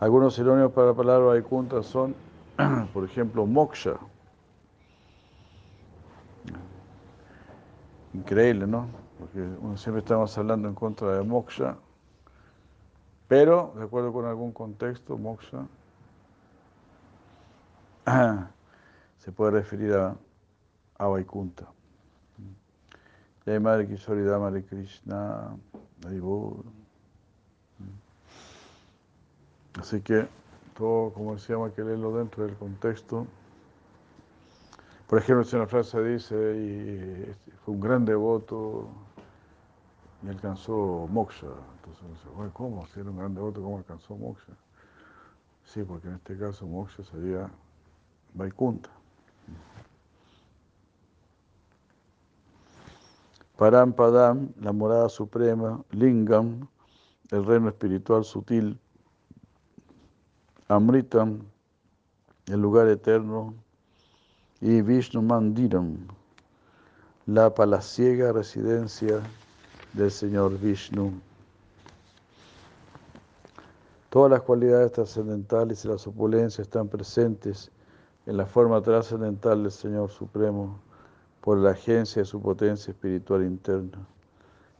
[0.00, 2.14] Algunos sinónimos para la palabra Vaikunta son,
[2.94, 3.98] por ejemplo, moksha.
[8.14, 9.07] Increíble, ¿no?
[9.18, 11.76] Porque uno siempre estamos hablando en contra de moksha,
[13.26, 15.66] pero, de acuerdo con algún contexto, moksha
[19.18, 20.16] se puede referir a,
[20.96, 21.66] a Vaikunta.
[23.44, 24.24] Jai Madre Kishori
[24.62, 25.56] Krishna.
[29.78, 30.26] Así que
[30.76, 33.26] todo, como decíamos, hay que leerlo dentro del contexto.
[35.06, 38.88] Por ejemplo, si una frase dice, fue un gran devoto
[40.22, 41.46] y alcanzó moksha.
[41.76, 42.86] Entonces uno dice, bueno, ¿cómo?
[42.88, 44.52] Si era un gran devoto, ¿cómo alcanzó moksha?
[45.64, 47.50] Sí, porque en este caso moksha sería
[48.34, 48.90] Vaikunta.
[53.56, 56.68] Param Padam, la morada suprema, Lingam,
[57.30, 58.78] el reino espiritual sutil,
[60.68, 61.40] Amritam,
[62.46, 63.54] el lugar eterno,
[64.60, 65.96] y Vishnu Mandiram,
[67.26, 69.22] la palaciega residencia
[69.98, 71.12] del Señor Vishnu.
[74.10, 77.70] Todas las cualidades trascendentales y las opulencias están presentes
[78.24, 80.80] en la forma trascendental del Señor Supremo
[81.40, 84.06] por la agencia de su potencia espiritual interna.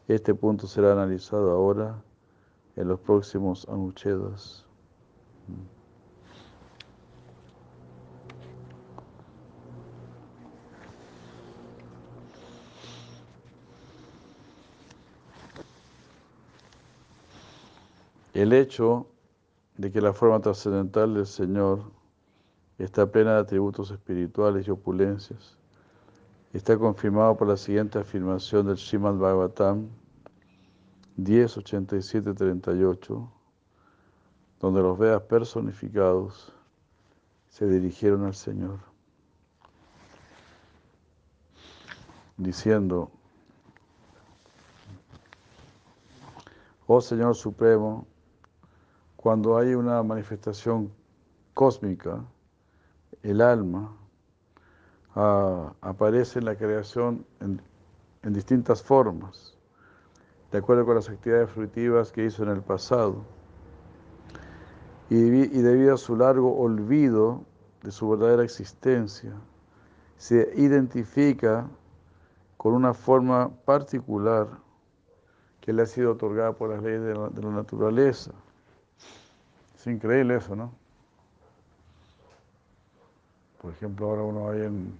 [0.06, 2.00] Este punto será analizado ahora
[2.76, 4.64] en los próximos anuchedas.
[18.38, 19.08] El hecho
[19.78, 21.90] de que la forma trascendental del Señor
[22.78, 25.58] está plena de atributos espirituales y opulencias.
[26.52, 29.88] Está confirmado por la siguiente afirmación del Srimad Bhagavatam
[31.16, 33.28] 10.87.38,
[34.60, 36.52] donde los Vedas personificados
[37.48, 38.78] se dirigieron al Señor,
[42.36, 43.10] diciendo,
[46.86, 48.06] Oh Señor Supremo,
[49.28, 50.90] cuando hay una manifestación
[51.52, 52.24] cósmica,
[53.22, 53.94] el alma,
[55.82, 59.54] aparece en la creación en, distintas formas,
[60.50, 63.16] de acuerdo con las actividades fruitivas que hizo en el pasado.
[65.10, 67.44] Y, debido a su largo olvido
[67.82, 69.34] de su verdadera existencia,
[70.16, 71.68] se identifica
[72.56, 74.48] con una forma particular
[75.60, 78.32] que le ha sido otorgada por las leyes de la naturaleza.
[79.78, 80.72] Es increíble eso, ¿no?
[83.62, 84.98] Por ejemplo, ahora uno hay en,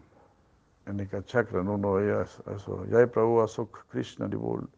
[0.86, 0.96] en
[1.64, 1.74] ¿no?
[1.74, 4.68] uno veía eso, ya hay Prabhu Asok Krishna Ribol,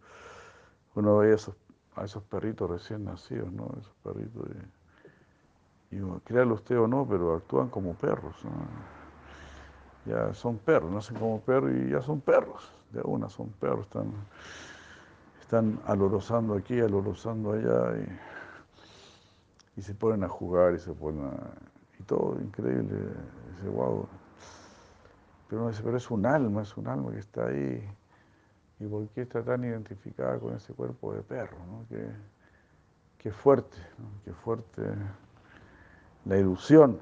[0.94, 1.54] uno veía esos,
[1.96, 3.70] a esos perritos recién nacidos, ¿no?
[3.78, 4.48] Esos perritos.
[5.90, 8.50] Y, y créalo usted o no, pero actúan como perros, ¿no?
[10.06, 14.12] Ya son perros, nacen como perros y ya son perros, de una son perros, están,
[15.42, 18.39] están alorosando aquí, alorosando allá y,
[19.76, 21.36] y se ponen a jugar y se ponen a,
[21.98, 22.96] y todo increíble,
[23.54, 24.06] dice, wow.
[25.48, 27.88] Pero pero es un alma, es un alma que está ahí.
[28.78, 31.58] ¿Y por qué está tan identificada con ese cuerpo de perro?
[31.66, 31.84] ¿no?
[31.88, 32.08] Qué,
[33.18, 34.06] qué fuerte, ¿no?
[34.24, 34.82] qué fuerte
[36.24, 37.00] la ilusión.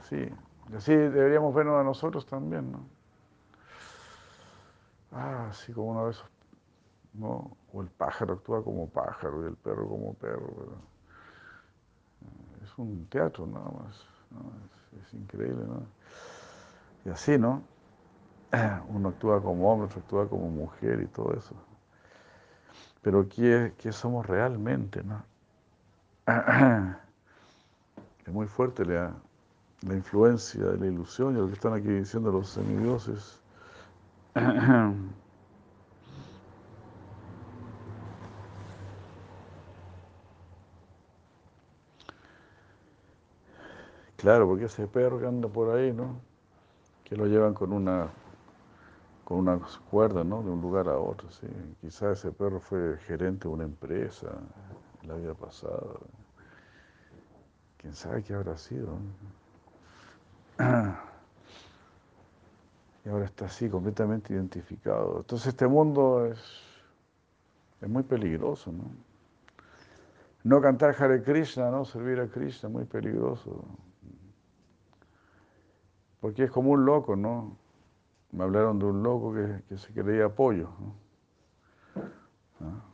[0.00, 0.28] Así,
[0.74, 2.86] así deberíamos vernos a nosotros también, ¿no?
[5.12, 6.26] Ah, así como uno de esos,
[7.18, 7.56] ¿no?
[7.72, 10.46] O el pájaro actúa como pájaro y el perro como perro.
[10.56, 10.78] ¿verdad?
[12.64, 14.06] Es un teatro nada más.
[15.02, 15.64] Es, increíble.
[17.04, 17.62] Y así, ¿no?
[18.88, 21.54] Uno actúa como hombre, otro actúa como mujer y todo eso.
[23.02, 25.22] Pero ¿qué, qué somos realmente, no?
[28.26, 29.14] Es muy fuerte la,
[29.80, 33.40] la influencia de la ilusión y lo que están aquí diciendo los semidioses.
[44.18, 46.20] Claro, porque ese perro que anda por ahí, ¿no?
[47.04, 48.10] Que lo llevan con una
[49.24, 49.60] con una
[49.90, 50.42] cuerda, ¿no?
[50.42, 51.46] De un lugar a otro, sí.
[51.80, 54.26] Quizás ese perro fue gerente de una empresa
[55.02, 55.82] en la vida pasada.
[57.76, 58.98] ¿Quién sabe qué habrá sido?
[63.04, 65.18] Y ahora está así, completamente identificado.
[65.18, 66.38] Entonces este mundo es,
[67.80, 68.84] es muy peligroso, ¿no?
[70.44, 71.84] No cantar Hare Krishna, ¿no?
[71.86, 73.64] Servir a Krishna, muy peligroso.
[76.20, 77.56] Porque es como un loco, ¿no?
[78.32, 80.68] Me hablaron de un loco que, se creía pollo.
[82.60, 82.84] ¿Ah?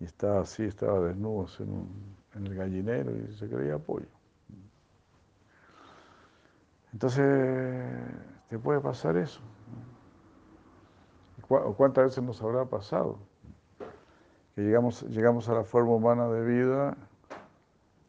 [0.00, 4.06] Y estaba así, estaba desnudo en, el gallinero y se creía pollo.
[6.92, 7.24] Entonces,
[8.48, 9.40] te puede pasar eso.
[11.48, 13.18] ¿Cuántas veces nos habrá pasado?
[14.54, 16.96] Que llegamos, llegamos a la forma humana de vida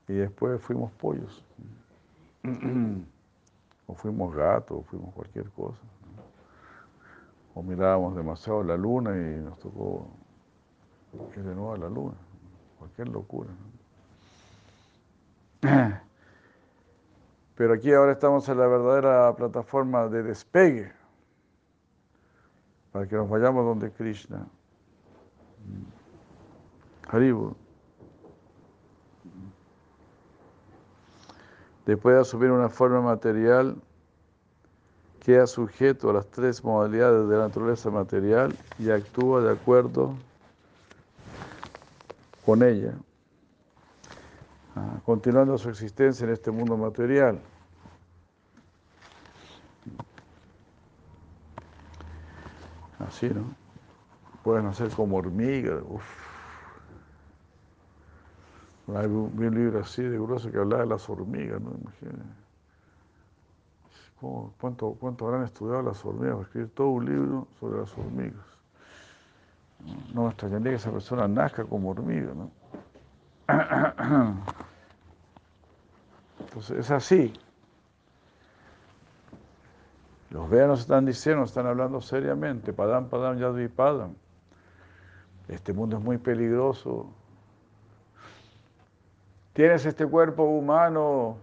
[0.07, 1.43] y después fuimos pollos.
[3.87, 5.81] o fuimos gatos, o fuimos cualquier cosa.
[7.55, 10.07] O mirábamos demasiado la luna y nos tocó
[11.35, 12.15] ir de nuevo a la luna.
[12.77, 13.49] Cualquier locura.
[17.55, 20.91] Pero aquí ahora estamos en la verdadera plataforma de despegue
[22.91, 24.47] para que nos vayamos donde Krishna.
[27.09, 27.55] Haribu.
[31.87, 33.77] Después de asumir una forma material,
[35.21, 40.13] queda sujeto a las tres modalidades de la naturaleza material y actúa de acuerdo
[42.45, 42.93] con ella,
[44.75, 47.39] ah, continuando su existencia en este mundo material.
[52.99, 53.55] Así, ¿no?
[54.43, 55.83] Pueden hacer como hormigas.
[58.95, 61.71] Hay un, libro así de grueso que hablaba de las hormigas, ¿no?
[64.59, 66.41] ¿Cuánto, ¿Cuánto habrán estudiado las hormigas?
[66.41, 68.45] Escribir todo un libro sobre las hormigas.
[70.13, 72.49] No me extrañaría que esa persona nazca como hormiga, ¿no?
[76.39, 77.33] Entonces, es así.
[80.29, 82.73] Los nos están diciendo, están hablando seriamente.
[82.73, 84.15] Padam, padam, yadvi, padam.
[85.47, 87.11] Este mundo es muy peligroso
[89.57, 91.39] Tienes este cuerpo humano,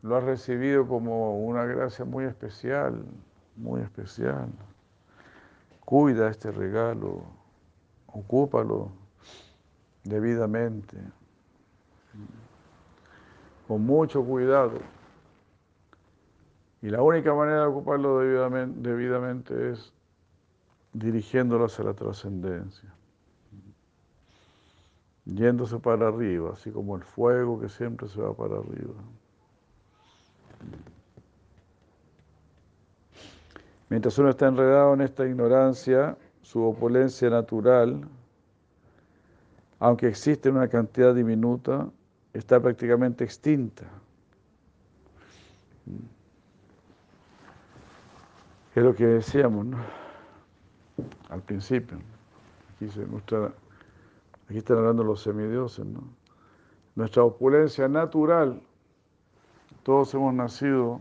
[0.00, 3.04] lo has recibido como una gracia muy especial,
[3.54, 4.48] muy especial.
[5.84, 7.22] Cuida este regalo,
[8.06, 8.92] ocúpalo
[10.04, 10.96] debidamente,
[13.68, 14.78] con mucho cuidado.
[16.80, 19.92] Y la única manera de ocuparlo debidamente, es
[20.94, 22.93] dirigiéndolo hacia la trascendencia
[25.24, 28.94] yéndose para arriba, así como el fuego que siempre se va para arriba.
[33.88, 38.06] Mientras uno está enredado en esta ignorancia, su opulencia natural,
[39.78, 41.88] aunque existe en una cantidad diminuta,
[42.32, 43.84] está prácticamente extinta.
[48.74, 49.66] Es lo que decíamos
[51.28, 51.98] al principio.
[52.74, 53.52] Aquí se muestra
[54.48, 56.02] Aquí están hablando los semidioses, ¿no?
[56.94, 58.62] Nuestra opulencia natural,
[59.82, 61.00] todos hemos nacido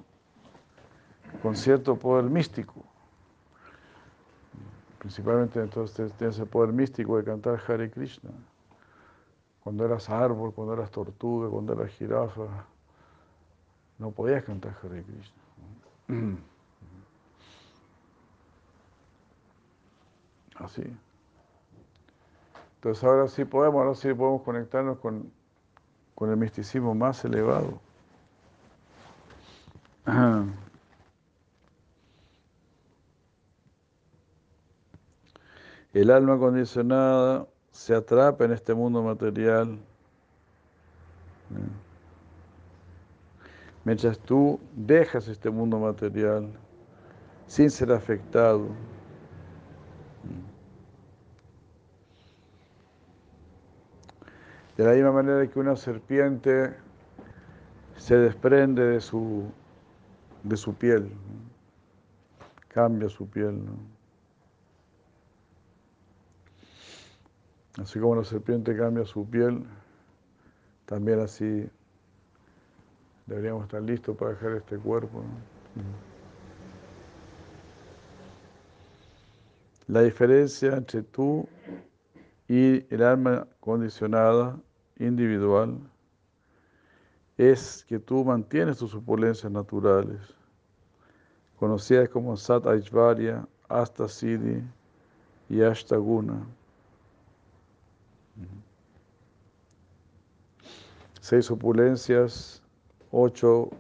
[1.42, 2.84] con cierto poder místico.
[5.00, 8.32] Principalmente entonces tienes el poder místico de cantar Hare Krishna.
[9.64, 12.66] Cuando eras árbol, cuando eras tortuga, cuando eras jirafa,
[14.00, 15.44] no podías cantar Hare Krishna.
[20.56, 20.84] Así.
[22.84, 25.32] Entonces ahora sí podemos, ahora sí podemos conectarnos con,
[26.20, 27.80] el misticismo más elevado.
[35.94, 39.80] El alma condicionada se atrapa en este mundo material.
[43.86, 46.52] Mientras tú dejas este mundo material
[47.48, 48.68] sin ser afectado.
[54.78, 56.74] De la misma manera que una serpiente
[57.96, 59.52] se desprende de su,
[60.44, 61.12] de su piel,
[62.70, 63.62] cambia su piel.
[67.80, 69.64] Así como la serpiente cambia su piel,
[70.86, 71.70] también así
[73.28, 75.24] deberíamos estar listos para dejar este cuerpo.
[79.88, 81.48] La diferencia entre tú
[82.54, 84.56] y el alma condicionada,
[85.00, 85.80] individual,
[87.36, 90.20] es que tú mantienes tus opulencias naturales,
[91.58, 94.62] conocidas como Sat Aishvarya, Asta Siddhi
[95.50, 96.46] y Ashtaguna.
[101.22, 102.62] Seis opulencias,
[103.10, 103.72] ocho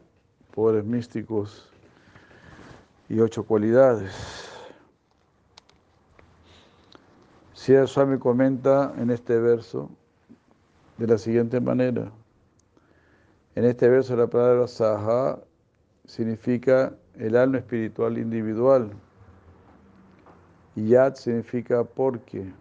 [0.52, 1.70] poderes místicos
[3.08, 4.43] y ocho cualidades.
[7.64, 9.90] Sierra Swami comenta en este verso
[10.98, 12.12] de la siguiente manera.
[13.56, 15.40] En este verso la palabra Saha
[16.04, 18.92] significa el alma espiritual individual.
[20.76, 22.52] Yat significa porque.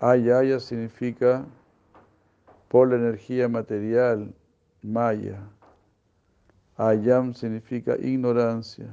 [0.00, 1.44] Ayaya significa
[2.68, 4.32] por la energía material,
[4.80, 5.42] Maya.
[6.78, 8.88] Ayam significa ignorancia.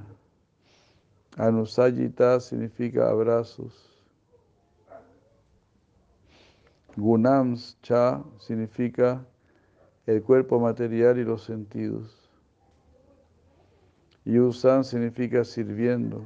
[1.38, 3.97] Anusayita significa abrazos.
[6.98, 9.24] Gunams cha significa
[10.08, 12.28] el cuerpo material y los sentidos.
[14.26, 16.26] Yusan significa sirviendo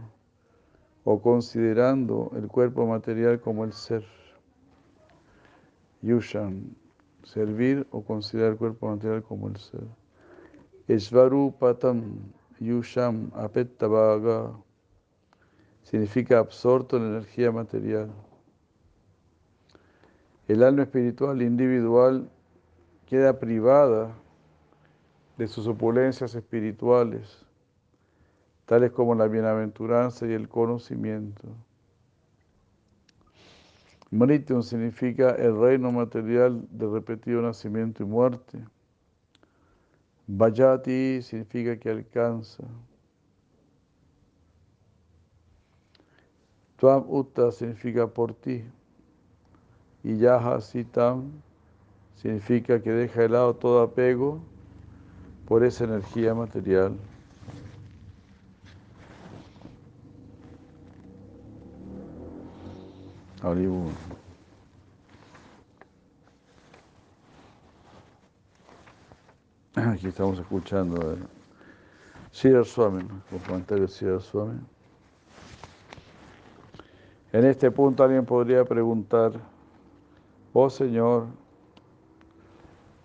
[1.04, 4.06] o considerando el cuerpo material como el ser.
[6.02, 6.76] Yushan,
[7.24, 9.86] servir o considerar el cuerpo material como el ser.
[11.60, 14.52] Patam Yusham Apettavaga
[15.84, 18.10] significa absorto en energía material.
[20.48, 22.30] El alma espiritual individual
[23.06, 24.16] queda privada
[25.38, 27.46] de sus opulencias espirituales,
[28.66, 31.48] tales como la bienaventuranza y el conocimiento.
[34.12, 38.60] Mrityum significa el reino material de repetido nacimiento y muerte.
[40.28, 42.64] Vajati significa que alcanza.
[46.76, 48.64] Tuam Utta significa por ti.
[50.04, 51.32] Y Yaha Sitam
[52.16, 54.40] significa que deja de lado todo apego
[55.48, 56.96] por esa energía material.
[69.76, 71.18] Aquí estamos escuchando
[72.32, 74.60] Sridhar Swami, los comentarios de Swami.
[77.34, 79.34] En este punto alguien podría preguntar,
[80.54, 81.28] oh Señor,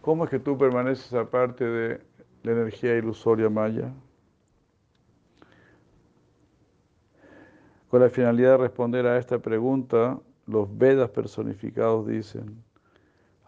[0.03, 2.01] ¿cómo es que tú permaneces aparte de
[2.43, 3.93] la energía ilusoria maya?
[7.89, 12.63] Con la finalidad de responder a esta pregunta, los Vedas personificados dicen,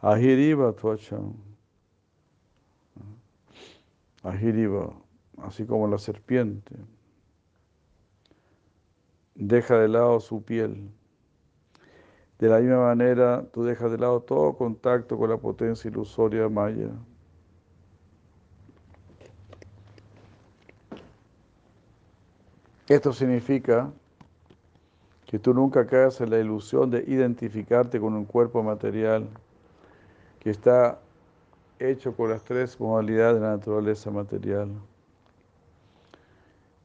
[0.00, 1.34] Ahiriva Tuacham.
[4.22, 4.92] Ahiriva,
[5.38, 6.74] así como la serpiente,
[9.34, 10.90] deja de lado su piel.
[12.38, 16.90] De la misma manera, tú dejas de lado todo contacto con la potencia ilusoria maya.
[22.86, 23.90] Esto significa
[25.26, 29.28] que tú nunca caes en la ilusión de identificarte con un cuerpo material
[30.38, 30.98] que está
[31.78, 34.70] hecho por las tres modalidades de la naturaleza material.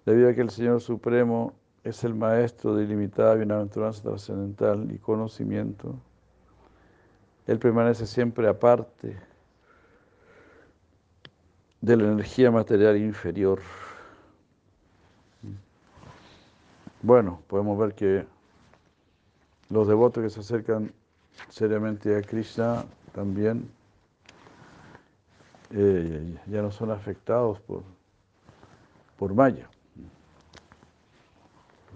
[0.05, 1.53] Debido a que el Señor Supremo
[1.83, 5.95] es el maestro de ilimitada bienaventuranza trascendental y conocimiento,
[7.45, 9.17] Él permanece siempre aparte
[11.81, 13.59] de la energía material inferior.
[17.01, 18.25] Bueno, podemos ver que
[19.69, 20.93] los devotos que se acercan
[21.49, 23.69] seriamente a Krishna también
[25.71, 27.83] eh, ya no son afectados por,
[29.17, 29.67] por Maya.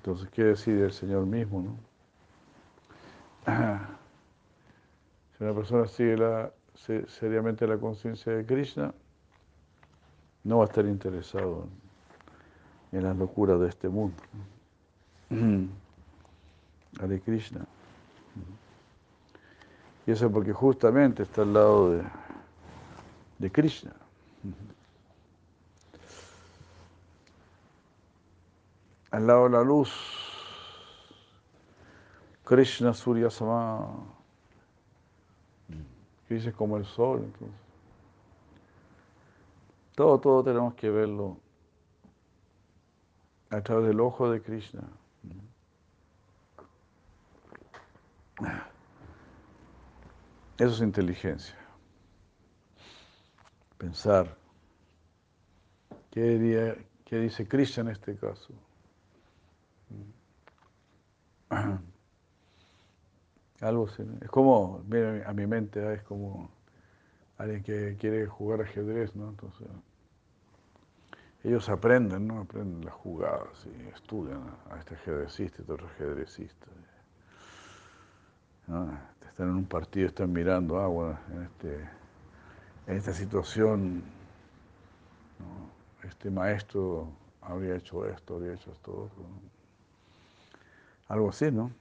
[0.08, 1.62] Entonces, ¿qué decide el Señor mismo?
[1.62, 1.78] No?
[5.38, 6.50] Si una persona sigue la,
[7.08, 8.94] seriamente la conciencia de Krishna,
[10.46, 11.68] no va a estar interesado
[12.94, 14.16] en, las locuras de este mundo.
[17.02, 17.66] Hare Krishna.
[20.08, 22.04] Y eso porque justamente está al lado de,
[23.40, 23.92] de Krishna.
[29.12, 29.92] Al lado de la luz,
[32.44, 33.88] Krishna Surya Sama.
[36.28, 37.60] Krishna es como el sol, entonces.
[39.96, 41.38] Todo, todo tenemos que verlo
[43.50, 44.84] a través del ojo de Krishna.
[50.58, 51.56] Eso es inteligencia.
[53.78, 54.36] Pensar.
[56.12, 56.78] ¿Qué,
[57.10, 58.54] dice Krishna en este caso?
[63.62, 66.50] Algo es como, mira, a mi mente es como
[67.38, 69.30] alguien que quiere jugar ajedrez, ¿no?
[69.30, 69.68] Entonces,
[71.44, 72.42] ellos aprenden, ¿no?
[72.42, 76.68] Aprenden las jugadas y estudian a este ajedrecista y otro ajedrecista.
[78.68, 78.92] ¿no?
[79.28, 81.90] Están en un partido, están mirando, ah, bueno, en, este,
[82.88, 84.04] en esta situación,
[86.04, 87.08] este maestro
[87.42, 89.10] habría hecho esto, habría hecho esto.
[89.18, 89.57] ¿no?
[91.08, 91.72] Algo así, ¿no?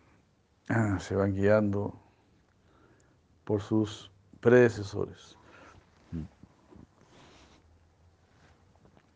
[0.98, 1.94] Se van guiando
[3.44, 4.10] por sus
[4.40, 5.36] predecesores.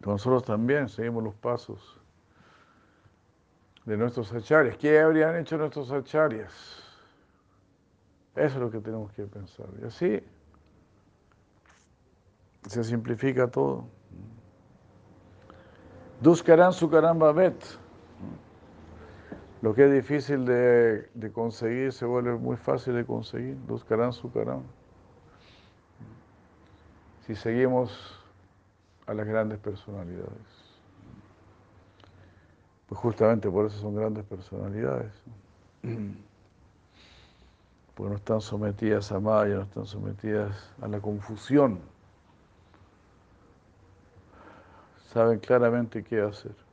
[0.01, 1.99] Nosotros también seguimos los pasos
[3.85, 4.77] de nuestros acharyas.
[4.79, 6.53] ¿Qué habrían hecho nuestros acharyas?
[8.35, 9.67] Eso es lo que tenemos que pensar.
[9.83, 10.23] Y así
[12.67, 13.87] se simplifica todo.
[16.21, 17.63] Duskaran Sukaran Babet.
[19.63, 23.59] Lo que es difícil de, conseguir se vuelve muy fácil de conseguir.
[23.67, 24.63] Duskaran Sukaran.
[27.27, 28.19] Si seguimos
[29.07, 30.71] a las grandes personalidades.
[32.89, 35.13] Pues justamente por eso son grandes personalidades.
[37.95, 41.81] Porque no están sometidas a Maya, no están sometidas a la confusión.
[45.13, 46.70] Saben claramente qué hacer.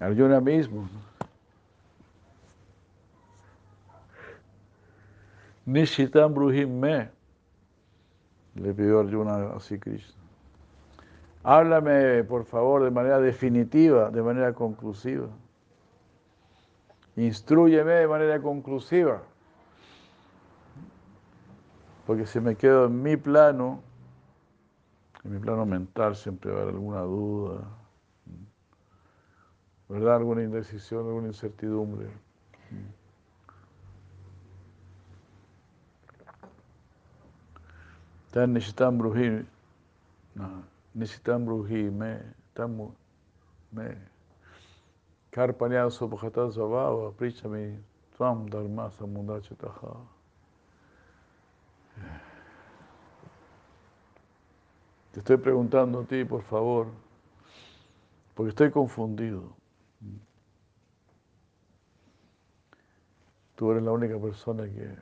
[0.00, 0.88] Arjuna mismo.
[5.66, 7.10] Nishitam Bruhim me.
[8.54, 10.14] Le pidió Arjuna así Krishna.
[11.42, 15.28] Háblame, por favor, de manera definitiva, de manera conclusiva.
[17.16, 19.22] Instruyeme de manera conclusiva.
[22.06, 23.80] Porque si me quedo en mi plano,
[25.22, 27.60] en mi plano mental siempre va a haber alguna duda,
[29.88, 30.16] ¿verdad?
[30.16, 32.08] Alguna indecisión, alguna incertidumbre.
[38.30, 39.46] Tan Nishitam Bruhi,
[40.94, 42.20] Nishitam Bruhi, me,
[42.52, 42.92] tam,
[43.70, 43.96] me,
[45.30, 47.78] Karpanya Subhata Zavava, Prichami,
[48.16, 49.96] Tvam Dharma Samudachataha.
[55.12, 56.88] Te estoy preguntando a ti, por favor,
[58.34, 59.63] porque estoy confundido.
[63.54, 64.96] Tú eres la única persona que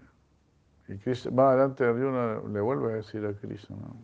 [0.88, 3.96] y Krishna, más adelante Arjuna le vuelve a decir a Krishna, ¿no?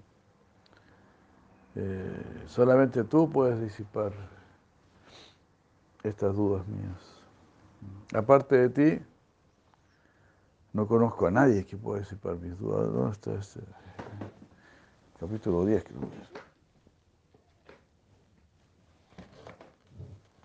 [1.74, 4.12] eh, solamente tú puedes disipar
[6.02, 7.22] estas dudas mías.
[8.14, 9.04] Aparte de ti,
[10.72, 12.92] no conozco a nadie que pueda disipar mis dudas.
[12.92, 13.60] ¿Dónde está este?
[15.18, 16.47] Capítulo 10, creo que es.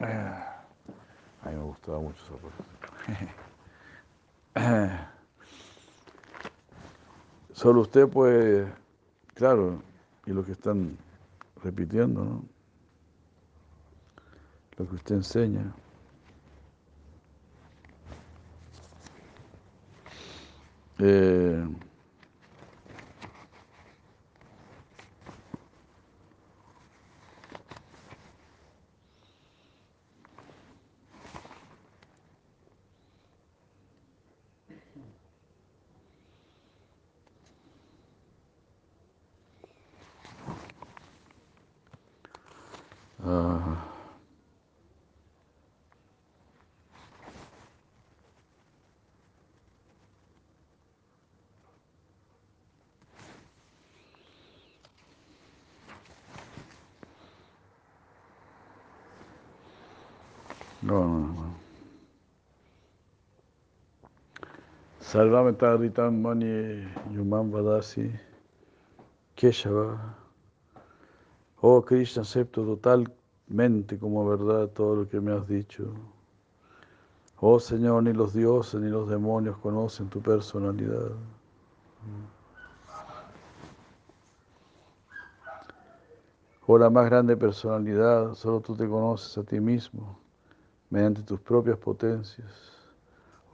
[0.03, 2.21] A mí me gustaba mucho
[4.55, 5.09] esa.
[7.53, 8.67] Solo usted puede,
[9.35, 9.81] claro,
[10.25, 10.97] y lo que están
[11.63, 12.43] repitiendo, ¿no?
[14.77, 15.73] Lo que usted enseña.
[20.99, 21.67] Eh,
[65.13, 68.11] Salvame taritam mani yumam vadasi
[69.37, 69.99] Keshava.
[71.61, 75.93] Oh Krishna, acepto totalmente como verdad todo lo que me has dicho.
[77.39, 81.11] Oh Señor, ni los dioses ni los demonios conocen tu personalidad.
[86.65, 90.17] Oh la más grande personalidad, solo tú te conoces a ti mismo
[90.89, 92.82] mediante tus propias potencias.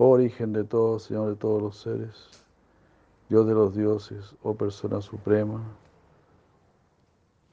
[0.02, 2.30] Origen de todo, Señor de todos los seres,
[3.28, 5.62] Dios de los dioses, oh persona suprema,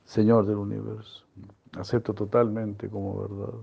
[0.05, 1.25] Señor del universo.
[1.77, 3.59] Acepto totalmente como verdad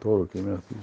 [0.00, 0.82] todo lo que me has dicho.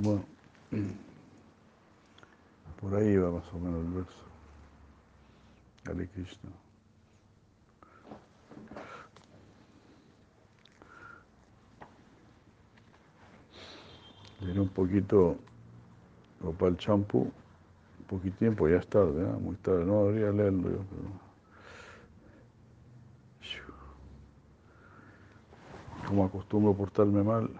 [0.00, 0.24] Bueno,
[2.88, 4.24] por ahí va más o menos el verso.
[5.86, 6.50] Hare Krishna.
[14.40, 15.36] Un poquito
[16.58, 17.32] para el champú,
[17.98, 19.32] un poquitín, pues ya es tarde, ¿eh?
[19.40, 21.26] muy tarde, no debería leerlo yo, pero...
[26.06, 27.50] Como acostumbro portarme mal.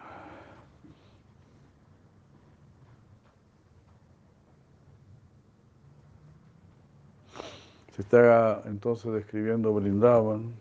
[7.97, 10.55] Se está entonces describiendo Brindavan,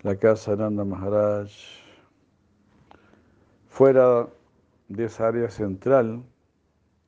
[0.00, 1.50] la casa de Nanda Maharaj,
[3.68, 4.26] fuera
[4.88, 6.22] de esa área central,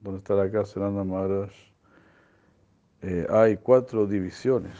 [0.00, 1.50] donde está la casa de Nanda Maharaj,
[3.00, 4.76] eh, hay cuatro divisiones.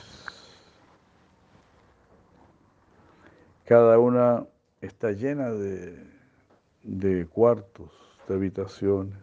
[3.65, 4.47] Cada una
[4.83, 6.07] está llena de,
[6.83, 7.91] de cuartos,
[8.29, 9.17] de habitaciones,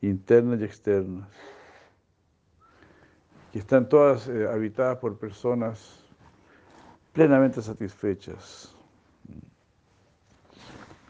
[0.00, 1.28] internas y externas
[3.56, 6.04] y están todas eh, habitadas por personas
[7.14, 8.76] plenamente satisfechas,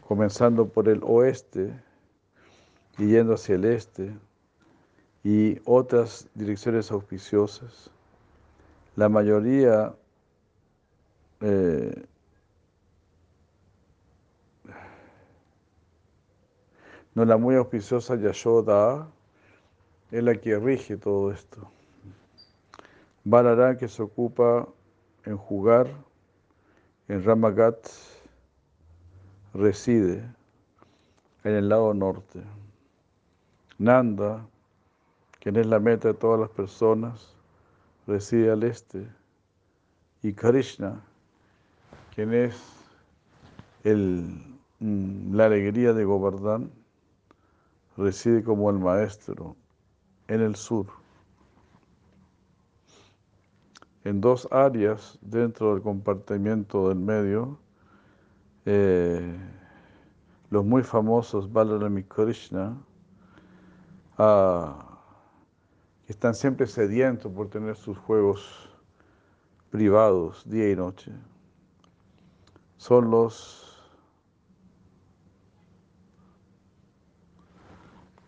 [0.07, 1.77] comenzando por el oeste
[2.97, 4.15] y yendo hacia el este
[5.25, 7.91] y otras direcciones auspiciosas.
[8.95, 9.93] La mayoría
[11.41, 12.05] eh,
[17.13, 19.05] no la muy auspiciosa Yashoda
[20.11, 21.69] es la que rige todo esto.
[23.29, 24.65] Balarán que se ocupa
[25.25, 25.85] en jugar
[27.09, 27.89] en Ramagat
[29.53, 30.23] reside
[31.43, 32.41] en el lado norte.
[33.79, 34.47] Nanda,
[35.41, 37.35] quien es la meta de todas las personas,
[38.07, 39.05] reside al este.
[40.23, 41.03] Y Krishna,
[42.15, 42.55] quien es
[43.83, 46.71] mm, la alegría de Govardhan,
[47.97, 49.57] reside como el maestro
[50.29, 50.87] en el sur
[54.07, 57.59] en dos áreas dentro del compartimiento del medio,
[58.65, 59.35] eh,
[60.49, 62.77] los muy famosos Balaram y Krishna,
[64.17, 64.97] ah,
[66.07, 68.69] están siempre sedientos por tener sus juegos
[69.71, 71.11] privados día y noche.
[72.77, 73.83] Son los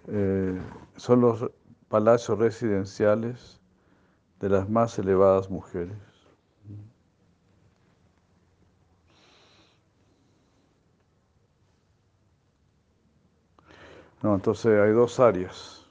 [0.08, 0.60] eh,
[0.98, 1.50] son los
[1.88, 3.59] palacios residenciales
[4.40, 5.98] de las más elevadas mujeres.
[14.22, 15.86] No, entonces hay dos áreas.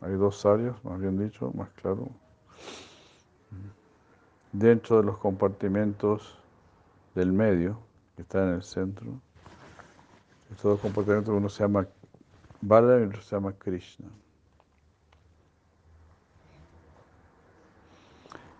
[0.00, 2.08] Hay dos áreas, más bien dicho, más claro.
[4.52, 6.38] Dentro de los compartimentos
[7.14, 7.78] del medio,
[8.14, 9.20] que está en el centro,
[10.50, 11.86] estos dos compartimentos uno se llama
[12.60, 14.08] Bala y otro se llama Krishna.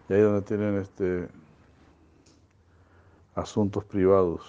[0.08, 1.28] Y ahí donde tienen este
[3.34, 4.42] asuntos privados,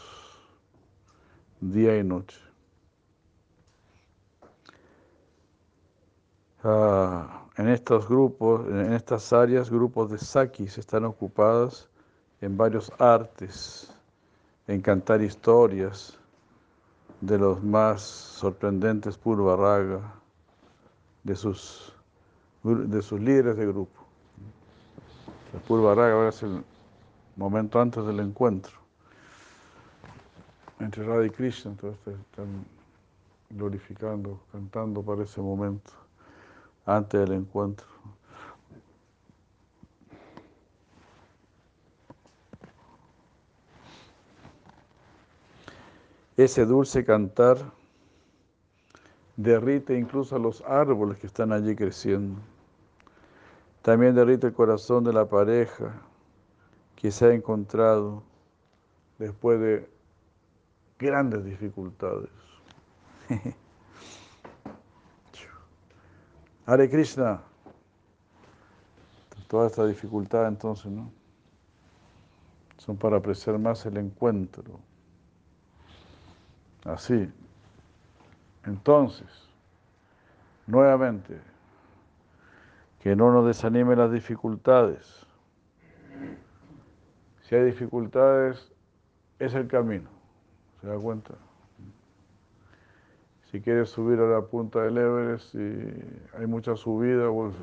[1.60, 2.39] día y noche.
[6.64, 11.89] Ah, en estos grupos, en estas áreas, grupos de sakis están ocupadas
[12.41, 13.91] en varios artes,
[14.68, 16.18] en cantar historias
[17.22, 20.22] de los más sorprendentes Purva
[21.24, 21.93] de sus,
[22.64, 23.97] de sus líderes de grupo.
[25.54, 26.64] El Purva Raga es el
[27.36, 28.88] momento antes del encuentro
[30.80, 32.66] entre Radha y Krishna, entonces están
[33.50, 35.91] glorificando, cantando para ese momento
[36.86, 37.88] antes del encuentro.
[46.36, 47.58] Ese dulce cantar
[49.36, 52.39] derrite incluso a los árboles que están allí creciendo.
[53.88, 55.93] También derrite el corazón de la pareja
[56.97, 58.21] que se ha encontrado
[59.17, 59.89] después de
[60.99, 62.29] grandes dificultades.
[66.65, 67.41] Hare Krishna,
[69.47, 71.09] toda esta dificultad entonces, ¿no?
[72.79, 74.81] Son para apreciar más el encuentro.
[76.83, 77.31] Así.
[78.65, 79.47] Entonces,
[80.65, 81.39] nuevamente,
[83.00, 85.26] que no nos desanime las dificultades.
[87.41, 88.74] Si hay dificultades,
[89.39, 90.10] es el camino.
[90.82, 91.36] ¿Se da cuenta?
[93.52, 97.56] Si quieres subir a la punta del Everest y hay mucha subida, pues,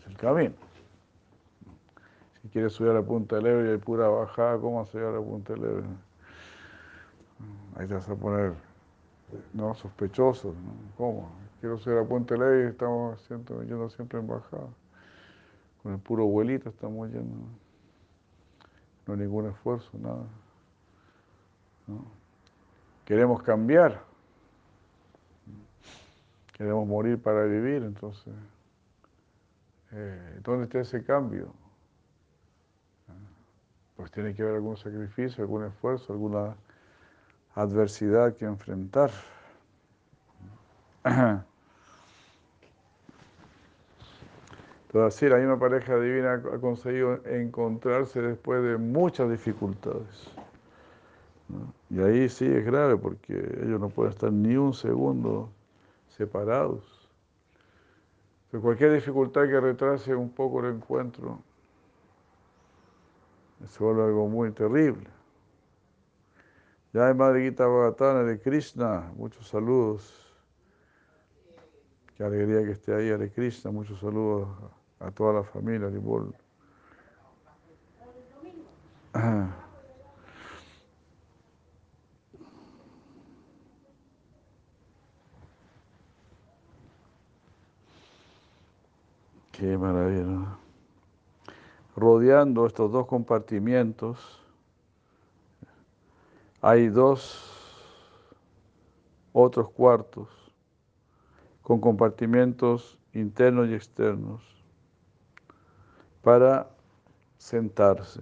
[0.00, 0.54] es el camino.
[2.40, 4.98] Si quieres subir a la punta del Everest y hay pura bajada, ¿cómo vas a
[4.98, 5.90] llegar a la punta del Everest?
[7.76, 8.52] Ahí te vas a poner
[9.52, 9.74] ¿no?
[9.74, 10.54] sospechoso.
[10.96, 11.28] ¿Cómo?
[11.64, 14.68] Quiero ser a Puente Ley, estamos haciendo, yendo siempre en bajada.
[15.82, 17.36] Con el puro vuelito estamos yendo.
[19.06, 20.26] No hay ningún esfuerzo, nada.
[23.06, 24.04] Queremos cambiar.
[26.52, 28.34] Queremos morir para vivir, entonces.
[29.92, 31.50] Eh, ¿Dónde está ese cambio?
[33.96, 36.56] Pues tiene que haber algún sacrificio, algún esfuerzo, alguna
[37.54, 39.10] adversidad que enfrentar.
[44.94, 50.30] Entonces, sí, la misma pareja divina ha conseguido encontrarse después de muchas dificultades.
[51.90, 55.50] Y ahí sí es grave porque ellos no pueden estar ni un segundo
[56.16, 57.10] separados.
[58.52, 61.40] Pero cualquier dificultad que retrase un poco el encuentro
[63.66, 65.08] se vuelve algo muy terrible.
[66.92, 70.32] Ya hay Madre Gita Bhagatana de Krishna, muchos saludos.
[72.16, 74.46] Qué alegría que esté ahí, Hare Krishna, muchos saludos
[75.00, 76.34] a toda la familia, Libol.
[89.52, 90.58] Qué maravilla.
[91.96, 94.40] Rodeando estos dos compartimientos
[96.60, 97.54] hay dos
[99.32, 100.28] otros cuartos
[101.62, 104.53] con compartimientos internos y externos
[106.24, 106.66] para
[107.36, 108.20] sentarse.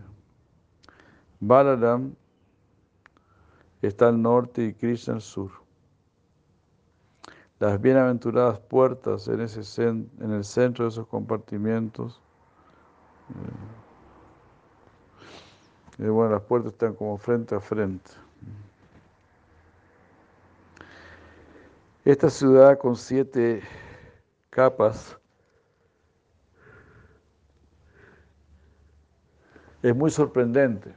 [1.40, 2.14] Balaram
[3.80, 5.50] está al norte y Krishna al sur.
[7.60, 12.20] Las bienaventuradas puertas en, el centro de esos compartimientos.
[15.98, 18.10] Eh, bueno, las puertas están como frente a frente.
[22.04, 23.62] Esta ciudad con siete
[24.50, 25.16] capas
[29.82, 30.94] es muy sorprendente.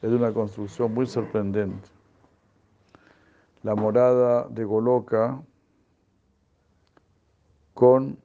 [0.00, 1.88] Es una construcción muy sorprendente.
[3.62, 5.40] La morada de Goloka
[7.74, 8.18] con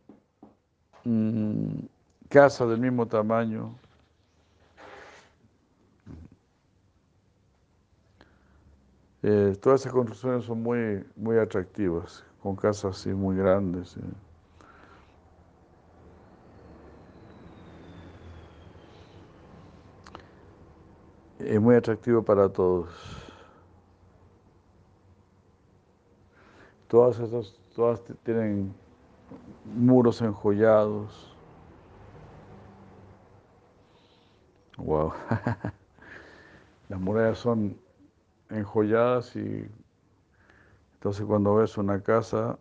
[1.04, 1.86] mm,
[2.30, 3.76] casa del mismo tamaño.
[9.22, 13.90] Eh, todas esas construcciones son muy, muy atractivas, con casas así muy grandes.
[13.90, 14.02] ¿sí?
[21.40, 22.90] Es muy atractivo para todos.
[26.88, 28.74] Todas estas, todas tienen
[29.66, 31.36] muros enjollados.
[34.78, 35.14] Wow.
[36.90, 37.78] Las murallas son
[38.50, 39.68] enjolladas y
[40.94, 42.58] entonces cuando ves una casa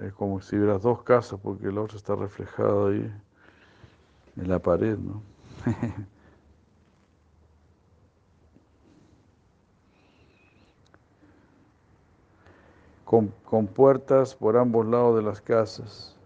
[0.00, 3.12] es como si vieras dos casas porque el otro está reflejado ahí
[4.36, 5.22] en la pared, ¿no?
[13.06, 16.16] con, con puertas por ambos lados de las casas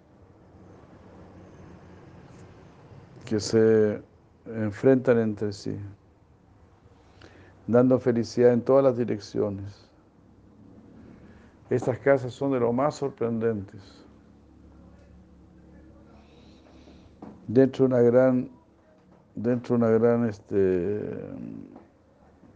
[3.26, 4.02] que se
[4.46, 5.78] enfrentan entre sí,
[7.66, 9.90] dando felicidad en todas las direcciones.
[11.68, 14.06] Estas casas son de lo más sorprendentes.
[17.46, 18.50] Dentro de una gran,
[19.34, 21.02] dentro de una gran este,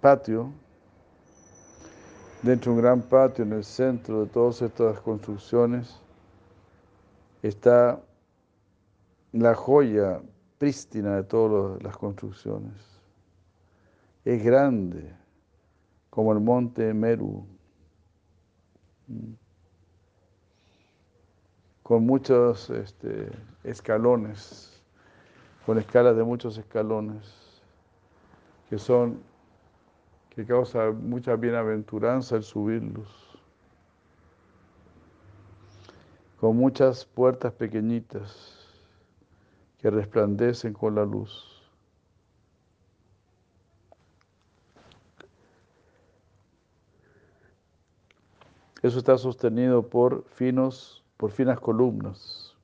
[0.00, 0.50] patio,
[2.44, 5.98] dentro de un gran patio en el centro de todas estas construcciones,
[7.42, 7.98] está
[9.32, 10.20] la joya
[10.58, 12.74] prístina de todas las construcciones.
[14.26, 15.10] Es grande,
[16.10, 17.46] como el monte Meru,
[21.82, 23.30] con muchos este,
[23.64, 24.82] escalones,
[25.64, 27.24] con escalas de muchos escalones,
[28.68, 29.22] que son,
[30.34, 33.38] que causa mucha bienaventuranza el subirlos,
[36.40, 38.58] con muchas puertas pequeñitas
[39.78, 41.54] que resplandecen con la luz.
[48.82, 52.54] Eso está sostenido por finos, por finas columnas.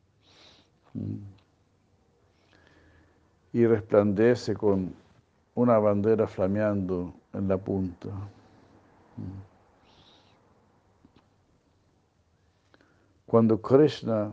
[3.52, 4.92] Y resplandece con
[5.60, 8.08] una bandera flameando en la punta.
[13.26, 14.32] Cuando Krishna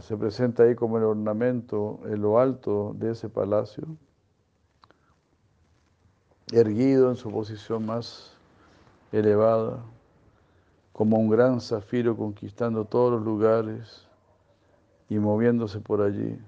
[0.00, 3.84] se presenta ahí como el ornamento en lo alto de ese palacio,
[6.52, 8.36] erguido en su posición más
[9.12, 9.78] elevada,
[10.92, 14.06] como un gran zafiro conquistando todos los lugares
[15.08, 16.38] y moviéndose por allí.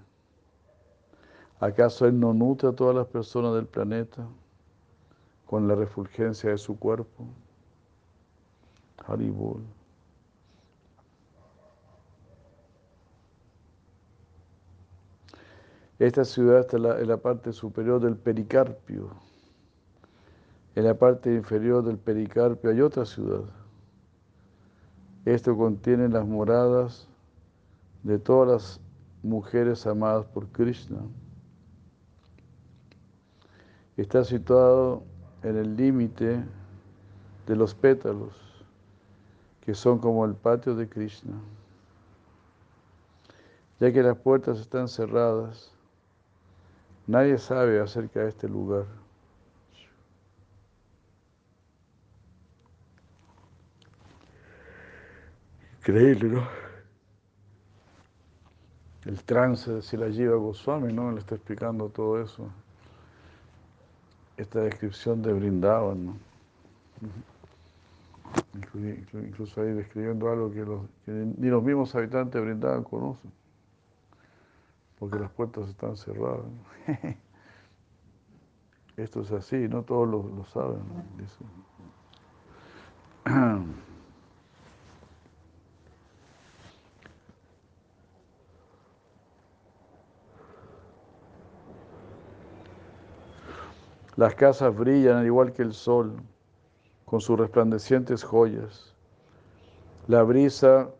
[1.62, 4.26] ¿Acaso Él no nutre a todas las personas del planeta
[5.46, 7.24] con la refulgencia de su cuerpo?
[9.06, 9.62] Haribol.
[16.00, 19.10] Esta ciudad está en la, parte superior del pericarpio.
[20.74, 23.44] En la parte inferior del pericarpio hay otra ciudad.
[25.24, 27.06] Esto contiene las moradas
[28.02, 28.80] de todas las
[29.22, 30.98] mujeres amadas por Krishna.
[33.96, 35.02] Está situado
[35.42, 36.44] en el límite
[37.46, 38.34] de los pétalos,
[39.60, 41.34] que son como el patio de Krishna.
[43.80, 45.72] Ya que las puertas están cerradas,
[47.06, 48.86] Nadie sabe acerca de este lugar.
[55.78, 56.48] Increíble, ¿no?
[59.04, 61.10] El trance de la lleva Goswami, ¿no?
[61.10, 62.48] Le está explicando todo eso.
[64.36, 66.18] Esta descripción de Brindavan.
[69.14, 73.30] Incluso ahí describiendo algo que, ni los mismos habitantes de Brindavan conocen
[75.02, 76.46] porque las puertas están cerradas.
[78.96, 80.80] Esto es así, no todos lo, saben.
[94.16, 96.16] Las casas brillan al igual que el sol,
[97.06, 98.94] con sus resplandecientes joyas.
[100.06, 100.90] La brisa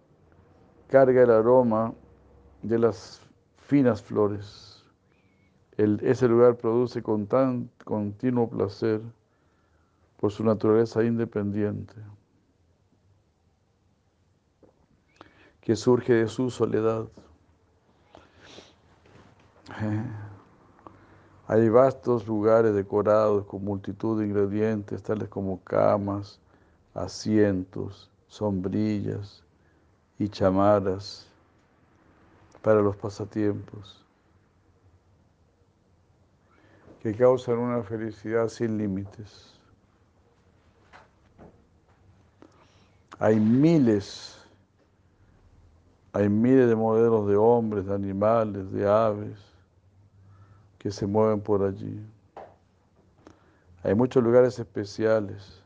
[0.89, 1.93] carga el aroma
[2.63, 3.21] de las
[3.57, 4.85] finas flores.
[5.77, 9.01] ese lugar produce con tan continuo placer
[10.19, 11.95] por su naturaleza independiente,
[15.61, 17.09] que surge de su soledad.
[19.81, 20.32] Eh,
[21.53, 26.41] hay vastos lugares decorados con multitud de ingredientes, tales como camas,
[26.95, 29.45] asientos, sombrillas
[30.19, 31.29] y chamaras
[32.63, 34.03] para los pasatiempos,
[37.03, 39.53] que causan una felicidad sin límites.
[43.19, 44.39] Hay miles,
[46.15, 49.52] hay miles de modelos de hombres, de animales, de aves
[50.83, 52.05] que se mueven por allí.
[53.85, 55.63] Hay muchos lugares especiales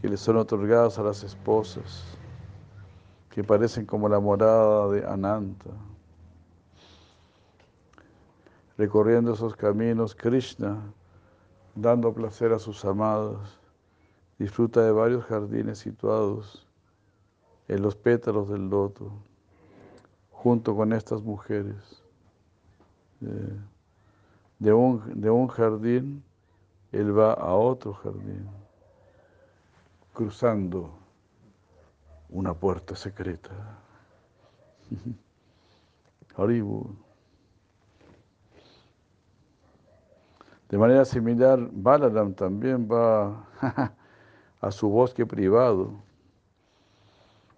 [0.00, 2.02] que les son otorgados a las esposas
[3.30, 5.70] que parecen como la morada de Ananta.
[8.76, 10.82] Recorriendo esos caminos, Krishna,
[11.76, 13.60] dando placer a sus amados,
[14.40, 16.66] disfruta de varios jardines situados
[17.68, 19.12] en los pétalos del loto,
[20.32, 22.01] junto con estas mujeres.
[24.58, 26.22] De un, de un jardín,
[26.92, 28.48] él va a otro jardín,
[30.12, 30.90] cruzando
[32.30, 33.50] una puerta secreta.
[36.36, 36.96] Haribu.
[40.68, 43.44] De manera similar, Balaram también va
[44.60, 45.92] a su bosque privado,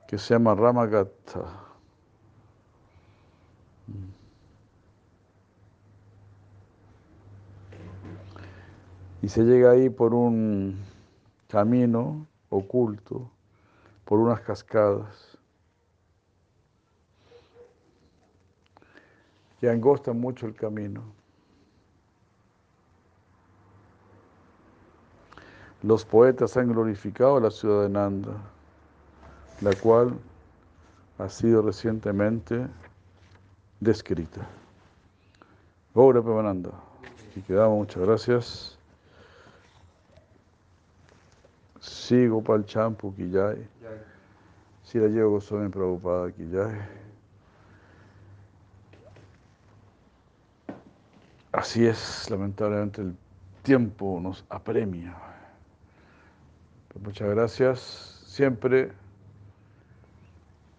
[0.09, 1.65] que se llama Ramagata.
[9.25, 10.77] Y se llega ahí por un
[11.49, 13.31] camino oculto
[14.05, 15.39] por unas cascadas
[19.59, 21.03] que angostan mucho el camino.
[25.83, 28.37] Los poetas han glorificado a la ciudad de Nanda,
[29.63, 30.19] la cual
[31.17, 32.67] ha sido recientemente
[33.81, 34.47] descrita.
[35.95, 36.73] Gaura Pemananda.
[37.35, 38.74] Y quedamos, muchas gracias.
[41.85, 43.69] Sigo para el champu, Kiyai.
[44.83, 45.71] Si la llevo Goswami
[46.27, 46.89] aquí ya.
[51.53, 53.15] Así es, lamentablemente el
[53.63, 55.15] tiempo nos apremia.
[56.89, 57.81] Pues muchas gracias
[58.27, 58.91] siempre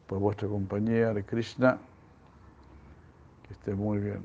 [0.07, 1.77] por vuestra compañía de Krishna.
[3.47, 4.23] Que esté muy bien.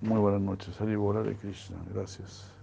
[0.00, 0.80] Muy buenas noches.
[0.80, 1.76] Hare de Krishna.
[1.92, 2.61] Gracias.